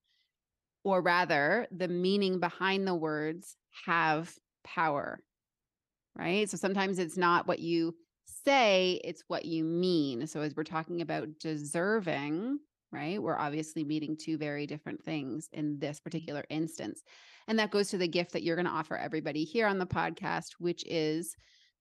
or 0.83 1.01
rather 1.01 1.67
the 1.71 1.89
meaning 1.89 2.41
behind 2.41 2.87
the 2.87 2.95
words, 2.95 3.57
have 3.87 4.35
power, 4.65 5.21
right? 6.17 6.49
So 6.49 6.57
sometimes 6.57 6.99
it's 6.99 7.17
not 7.17 7.47
what 7.47 7.59
you 7.59 7.95
say, 8.45 9.01
it's 9.05 9.25
what 9.29 9.45
you 9.45 9.65
mean. 9.65 10.27
So 10.27 10.41
as 10.41 10.55
we're 10.55 10.65
talking 10.65 11.01
about 11.01 11.29
deserving, 11.41 12.59
right? 12.93 13.21
We're 13.21 13.39
obviously 13.39 13.85
meeting 13.85 14.17
two 14.17 14.39
very 14.39 14.67
different 14.67 15.05
things 15.05 15.49
in 15.53 15.79
this 15.79 16.01
particular 16.01 16.45
instance. 16.49 17.03
And 17.49 17.59
that 17.59 17.71
goes 17.71 17.89
to 17.91 17.99
the 17.99 18.09
gift 18.09 18.33
that 18.33 18.43
you're 18.43 18.57
going 18.57 18.67
to 18.67 18.73
offer 18.73 18.97
everybody 18.97 19.45
here 19.45 19.67
on 19.67 19.79
the 19.79 19.87
podcast, 19.87 20.53
which 20.59 20.85
is 20.87 21.35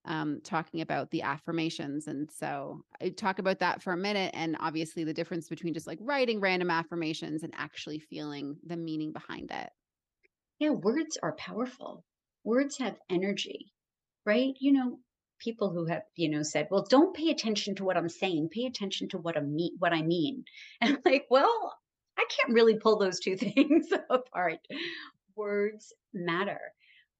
um, 0.06 0.42
talking 0.44 0.82
about 0.82 1.12
the 1.12 1.22
affirmations. 1.22 2.08
And 2.08 2.30
so 2.30 2.82
I 3.02 3.10
talk 3.10 3.40
about 3.40 3.60
that 3.60 3.82
for 3.82 3.94
a 3.94 3.98
minute. 3.98 4.32
And 4.34 4.58
obviously, 4.60 5.04
the 5.04 5.14
difference 5.14 5.48
between 5.48 5.74
just 5.74 5.88
like 5.88 6.00
writing 6.02 6.42
random 6.42 6.70
affirmations 6.70 7.44
and 7.44 7.54
actually 7.56 8.00
feeling 8.00 8.58
the 8.66 8.76
meaning 8.76 9.14
behind 9.14 9.52
it. 9.52 9.70
Yeah, 10.60 10.72
words 10.72 11.18
are 11.22 11.36
powerful. 11.36 12.04
Words 12.44 12.78
have 12.80 12.98
energy, 13.10 13.72
right? 14.26 14.54
You 14.60 14.74
know, 14.74 15.00
people 15.44 15.70
who 15.70 15.86
have 15.86 16.04
you 16.16 16.30
know 16.30 16.44
said 16.44 16.68
well 16.72 16.86
don't 16.90 17.16
pay 17.16 17.30
attention 17.30 17.76
to 17.76 17.84
what 17.84 17.98
i'm 17.98 18.10
saying. 18.10 18.50
Pay 18.50 18.66
attention 18.66 19.10
to 19.10 19.18
what 19.18 19.38
i 19.38 19.42
mean 19.42 19.76
what 19.80 19.94
i 19.94 20.02
mean. 20.02 20.46
And 20.82 20.96
i'm 20.96 21.02
like 21.06 21.26
well 21.30 21.74
i 22.18 22.26
can't 22.30 22.54
really 22.54 22.76
pull 22.76 22.98
those 22.98 23.20
two 23.20 23.36
things 23.46 23.88
apart. 24.10 24.60
Words 25.36 25.94
matter. 26.14 26.62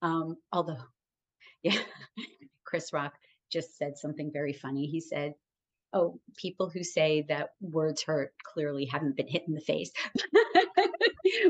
Um 0.02 0.36
although 0.52 0.84
yeah 1.62 1.78
chris 2.64 2.92
rock 2.92 3.14
just 3.50 3.76
said 3.78 3.96
something 3.98 4.32
very 4.32 4.52
funny. 4.52 4.86
He 4.86 5.00
said 5.00 5.34
oh 5.92 6.20
people 6.36 6.68
who 6.70 6.82
say 6.82 7.24
that 7.28 7.50
words 7.60 8.02
hurt 8.02 8.32
clearly 8.42 8.84
haven't 8.84 9.16
been 9.16 9.28
hit 9.28 9.44
in 9.46 9.54
the 9.54 9.60
face 9.60 9.92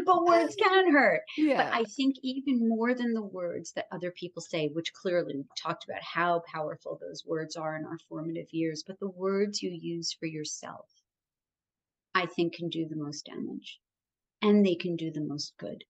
but 0.04 0.24
words 0.24 0.56
can 0.56 0.92
hurt. 0.92 1.22
Yeah. 1.36 1.56
But 1.56 1.74
I 1.74 1.84
think 1.84 2.16
even 2.22 2.68
more 2.68 2.94
than 2.94 3.14
the 3.14 3.22
words 3.22 3.72
that 3.72 3.86
other 3.92 4.10
people 4.10 4.42
say, 4.42 4.68
which 4.68 4.92
clearly 4.92 5.34
we 5.36 5.44
talked 5.60 5.84
about 5.84 6.02
how 6.02 6.42
powerful 6.52 6.98
those 7.00 7.24
words 7.26 7.56
are 7.56 7.76
in 7.76 7.84
our 7.84 7.98
formative 8.08 8.52
years, 8.52 8.84
but 8.86 8.98
the 9.00 9.10
words 9.10 9.62
you 9.62 9.70
use 9.70 10.12
for 10.12 10.26
yourself, 10.26 10.86
I 12.14 12.26
think 12.26 12.54
can 12.54 12.68
do 12.68 12.86
the 12.88 12.96
most 12.96 13.26
damage 13.26 13.80
and 14.42 14.64
they 14.64 14.74
can 14.74 14.96
do 14.96 15.10
the 15.10 15.24
most 15.24 15.54
good. 15.58 15.84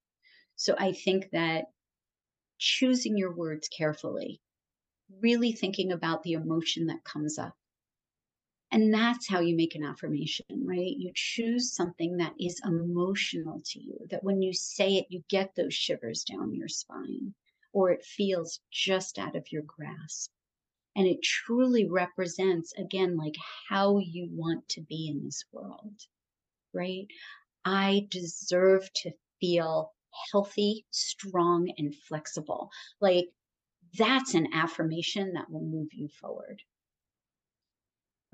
So 0.56 0.74
I 0.78 0.92
think 0.92 1.30
that 1.32 1.64
choosing 2.58 3.18
your 3.18 3.34
words 3.34 3.68
carefully, 3.68 4.40
really 5.20 5.52
thinking 5.52 5.92
about 5.92 6.22
the 6.22 6.32
emotion 6.32 6.86
that 6.86 7.04
comes 7.04 7.38
up, 7.38 7.54
and 8.74 8.92
that's 8.92 9.28
how 9.28 9.38
you 9.38 9.54
make 9.54 9.76
an 9.76 9.84
affirmation, 9.84 10.44
right? 10.50 10.96
You 10.96 11.12
choose 11.14 11.72
something 11.72 12.16
that 12.16 12.34
is 12.40 12.60
emotional 12.64 13.62
to 13.66 13.80
you, 13.80 13.96
that 14.10 14.24
when 14.24 14.42
you 14.42 14.52
say 14.52 14.96
it, 14.96 15.06
you 15.10 15.22
get 15.30 15.54
those 15.54 15.72
shivers 15.72 16.24
down 16.24 16.56
your 16.56 16.66
spine, 16.66 17.32
or 17.72 17.92
it 17.92 18.04
feels 18.04 18.58
just 18.72 19.16
out 19.16 19.36
of 19.36 19.52
your 19.52 19.62
grasp. 19.62 20.32
And 20.96 21.06
it 21.06 21.22
truly 21.22 21.88
represents, 21.88 22.72
again, 22.76 23.16
like 23.16 23.36
how 23.68 23.98
you 23.98 24.28
want 24.32 24.68
to 24.70 24.80
be 24.80 25.06
in 25.08 25.24
this 25.24 25.44
world, 25.52 25.94
right? 26.72 27.06
I 27.64 28.08
deserve 28.10 28.92
to 29.02 29.12
feel 29.40 29.92
healthy, 30.32 30.84
strong, 30.90 31.72
and 31.78 31.94
flexible. 31.94 32.70
Like 33.00 33.26
that's 33.96 34.34
an 34.34 34.48
affirmation 34.52 35.34
that 35.34 35.48
will 35.48 35.62
move 35.62 35.90
you 35.92 36.08
forward 36.08 36.60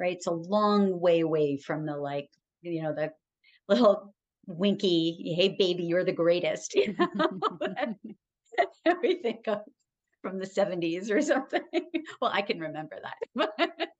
right? 0.00 0.16
It's 0.16 0.26
a 0.26 0.32
long 0.32 1.00
way 1.00 1.20
away 1.20 1.58
from 1.58 1.86
the 1.86 1.96
like, 1.96 2.30
you 2.62 2.82
know, 2.82 2.94
the 2.94 3.12
little 3.68 4.14
winky, 4.46 5.34
hey 5.36 5.56
baby, 5.58 5.84
you're 5.84 6.04
the 6.04 6.12
greatest, 6.12 6.74
you 6.76 6.94
know, 6.98 7.08
we 9.02 9.16
think 9.16 9.48
of 9.48 9.60
from 10.22 10.38
the 10.38 10.46
70s 10.46 11.10
or 11.10 11.22
something. 11.22 11.62
well, 12.20 12.30
I 12.32 12.42
can 12.42 12.60
remember 12.60 12.96
that. 13.34 13.90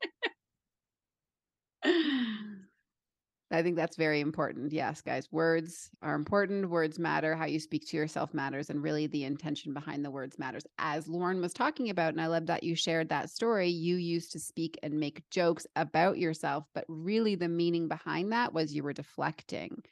I 3.53 3.63
think 3.63 3.75
that's 3.75 3.97
very 3.97 4.21
important. 4.21 4.73
Yes, 4.73 5.01
guys, 5.01 5.31
words 5.33 5.91
are 6.03 6.15
important. 6.15 6.71
Words 6.71 7.01
matter. 7.01 7.35
How 7.35 7.47
you 7.47 7.59
speak 7.59 7.85
to 7.89 7.97
yourself 7.97 8.33
matters. 8.33 8.71
And 8.71 8.81
really, 8.81 9.09
the 9.09 9.25
intention 9.25 9.75
behind 9.75 10.05
the 10.05 10.11
words 10.11 10.39
matters. 10.39 10.65
As 10.79 11.09
Lauren 11.09 11.41
was 11.41 11.53
talking 11.53 11.91
about, 11.91 12.13
and 12.13 12.21
I 12.21 12.29
love 12.29 12.47
that 12.47 12.63
you 12.63 12.77
shared 12.77 13.09
that 13.09 13.29
story, 13.29 13.69
you 13.69 13.97
used 13.97 14.31
to 14.33 14.39
speak 14.39 14.79
and 14.85 15.01
make 15.01 15.29
jokes 15.31 15.67
about 15.75 16.19
yourself, 16.19 16.65
but 16.75 16.85
really 16.87 17.35
the 17.35 17.49
meaning 17.49 17.89
behind 17.89 18.33
that 18.33 18.53
was 18.53 18.73
you 18.73 18.85
were 18.85 18.93
deflecting. 18.93 19.83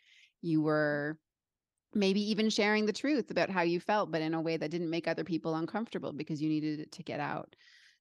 You 0.40 0.62
were 0.62 1.18
maybe 1.94 2.20
even 2.30 2.50
sharing 2.50 2.86
the 2.86 2.92
truth 2.92 3.30
about 3.30 3.50
how 3.50 3.62
you 3.62 3.80
felt, 3.80 4.12
but 4.12 4.22
in 4.22 4.34
a 4.34 4.40
way 4.40 4.56
that 4.56 4.70
didn't 4.70 4.90
make 4.90 5.08
other 5.08 5.24
people 5.24 5.56
uncomfortable 5.56 6.12
because 6.12 6.40
you 6.40 6.48
needed 6.48 6.78
it 6.78 6.92
to 6.92 7.02
get 7.02 7.18
out. 7.18 7.56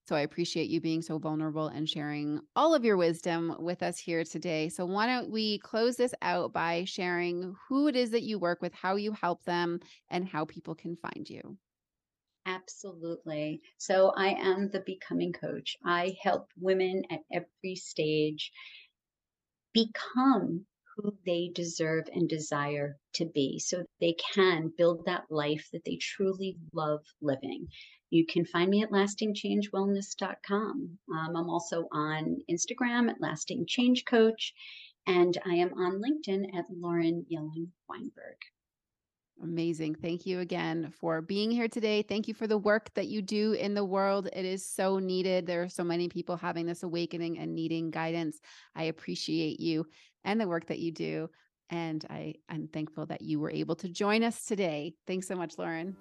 So 0.08 0.15
I 0.15 0.22
appreciate 0.22 0.70
you 0.70 0.80
being 0.80 1.02
so 1.02 1.17
vulnerable 1.20 1.67
and 1.67 1.88
sharing 1.89 2.39
all 2.56 2.74
of 2.74 2.86
your 2.86 2.96
wisdom 2.98 3.56
with 3.60 3.84
us 3.84 4.00
here 4.00 4.24
today. 4.24 4.70
So 4.70 4.86
why 4.86 5.06
don't 5.06 5.30
we 5.30 5.60
close 5.60 5.98
this 5.98 6.13
out 6.22 6.54
by 6.54 6.86
sharing 6.86 7.56
who 7.67 7.88
it 7.88 7.96
is 7.96 8.12
that 8.12 8.24
you 8.24 8.39
work 8.39 8.62
with, 8.62 8.74
how 8.74 8.96
you 8.96 9.12
help 9.12 9.43
them, 9.43 9.80
and 10.10 10.28
how 10.28 10.46
people 10.46 10.76
can 10.76 10.96
find 10.96 11.30
you? 11.30 11.58
Absolutely. 12.48 13.62
So 13.78 14.10
I 14.15 14.30
am 14.30 14.70
the 14.70 14.80
becoming 14.80 15.34
coach. 15.34 15.78
I 15.86 16.17
help 16.20 16.52
women 16.58 17.04
at 17.12 17.24
every 17.32 17.76
stage 17.76 18.52
become 19.74 20.65
who 20.98 21.16
they 21.26 21.50
deserve 21.54 22.06
and 22.14 22.28
desire 22.28 22.98
to 23.14 23.26
be 23.26 23.60
so 23.60 23.86
they 24.02 24.16
can 24.34 24.74
build 24.78 25.06
that 25.06 25.26
life 25.30 25.70
that 25.72 25.86
they 25.86 25.98
truly 25.98 26.58
love 26.74 27.02
living. 27.22 27.68
You 28.10 28.26
can 28.26 28.46
find 28.46 28.70
me 28.70 28.84
at 28.84 28.90
lastingchangewellness.com. 28.90 31.00
Um, 31.14 31.36
I'm 31.36 31.50
also 31.50 31.88
on 31.92 32.38
Instagram 32.50 33.10
at 33.10 33.22
Lasting 33.22 33.66
Change 33.68 34.06
Coach, 34.06 34.54
and 35.06 35.38
I 35.46 35.56
am 35.56 35.74
on 35.74 36.02
LinkedIn 36.02 36.58
at 36.58 36.66
Lauren 36.70 37.26
Yellin 37.30 37.72
Weinberg. 37.88 38.38
Amazing. 39.43 39.95
Thank 39.95 40.26
you 40.26 40.39
again 40.39 40.91
for 41.00 41.21
being 41.21 41.52
here 41.52 41.67
today. 41.67 42.02
Thank 42.02 42.28
you 42.28 42.34
for 42.34 42.47
the 42.47 42.58
work 42.58 42.91
that 42.95 43.08
you 43.08 43.21
do 43.21 43.54
in 43.54 43.76
the 43.76 43.86
world. 43.86 44.28
It 44.34 44.45
is 44.45 44.65
so 44.65 44.97
needed. 44.97 45.45
There 45.45 45.62
are 45.62 45.69
so 45.69 45.84
many 45.84 46.10
people 46.10 46.38
having 46.38 46.65
this 46.65 46.84
awakening 46.84 47.38
and 47.38 47.54
needing 47.54 47.91
guidance. 47.91 48.39
I 48.76 48.84
appreciate 48.84 49.60
you 49.60 49.86
and 50.23 50.41
the 50.41 50.47
work 50.47 50.65
that 50.67 50.80
you 50.80 50.91
do. 50.91 51.30
And 51.69 52.04
I, 52.10 52.36
I'm 52.50 52.67
thankful 52.67 53.06
that 53.08 53.21
you 53.21 53.39
were 53.39 53.52
able 53.52 53.76
to 53.76 53.89
join 53.89 54.23
us 54.23 54.45
today. 54.45 54.95
Thanks 55.06 55.28
so 55.28 55.36
much, 55.36 55.58
Lauren. 55.58 55.95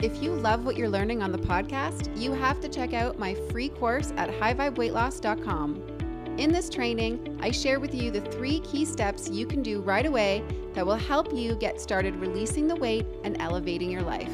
If 0.00 0.22
you 0.22 0.32
love 0.32 0.64
what 0.64 0.76
you're 0.76 0.88
learning 0.88 1.22
on 1.22 1.32
the 1.32 1.38
podcast, 1.38 2.16
you 2.20 2.32
have 2.32 2.60
to 2.60 2.68
check 2.68 2.94
out 2.94 3.18
my 3.18 3.34
free 3.50 3.68
course 3.68 4.12
at 4.16 4.30
highvibeweightloss.com. 4.30 5.93
In 6.36 6.50
this 6.50 6.68
training, 6.68 7.38
I 7.40 7.52
share 7.52 7.78
with 7.78 7.94
you 7.94 8.10
the 8.10 8.20
three 8.20 8.58
key 8.60 8.84
steps 8.84 9.30
you 9.30 9.46
can 9.46 9.62
do 9.62 9.80
right 9.80 10.04
away 10.04 10.42
that 10.72 10.84
will 10.84 10.96
help 10.96 11.32
you 11.32 11.54
get 11.54 11.80
started 11.80 12.16
releasing 12.16 12.66
the 12.66 12.74
weight 12.74 13.06
and 13.22 13.40
elevating 13.40 13.88
your 13.88 14.02
life. 14.02 14.32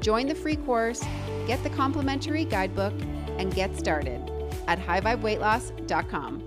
Join 0.00 0.28
the 0.28 0.34
free 0.34 0.56
course, 0.56 1.04
get 1.46 1.62
the 1.62 1.68
complimentary 1.68 2.46
guidebook, 2.46 2.94
and 3.38 3.54
get 3.54 3.76
started 3.76 4.22
at 4.66 4.78
highvibeweightloss.com. 4.78 6.45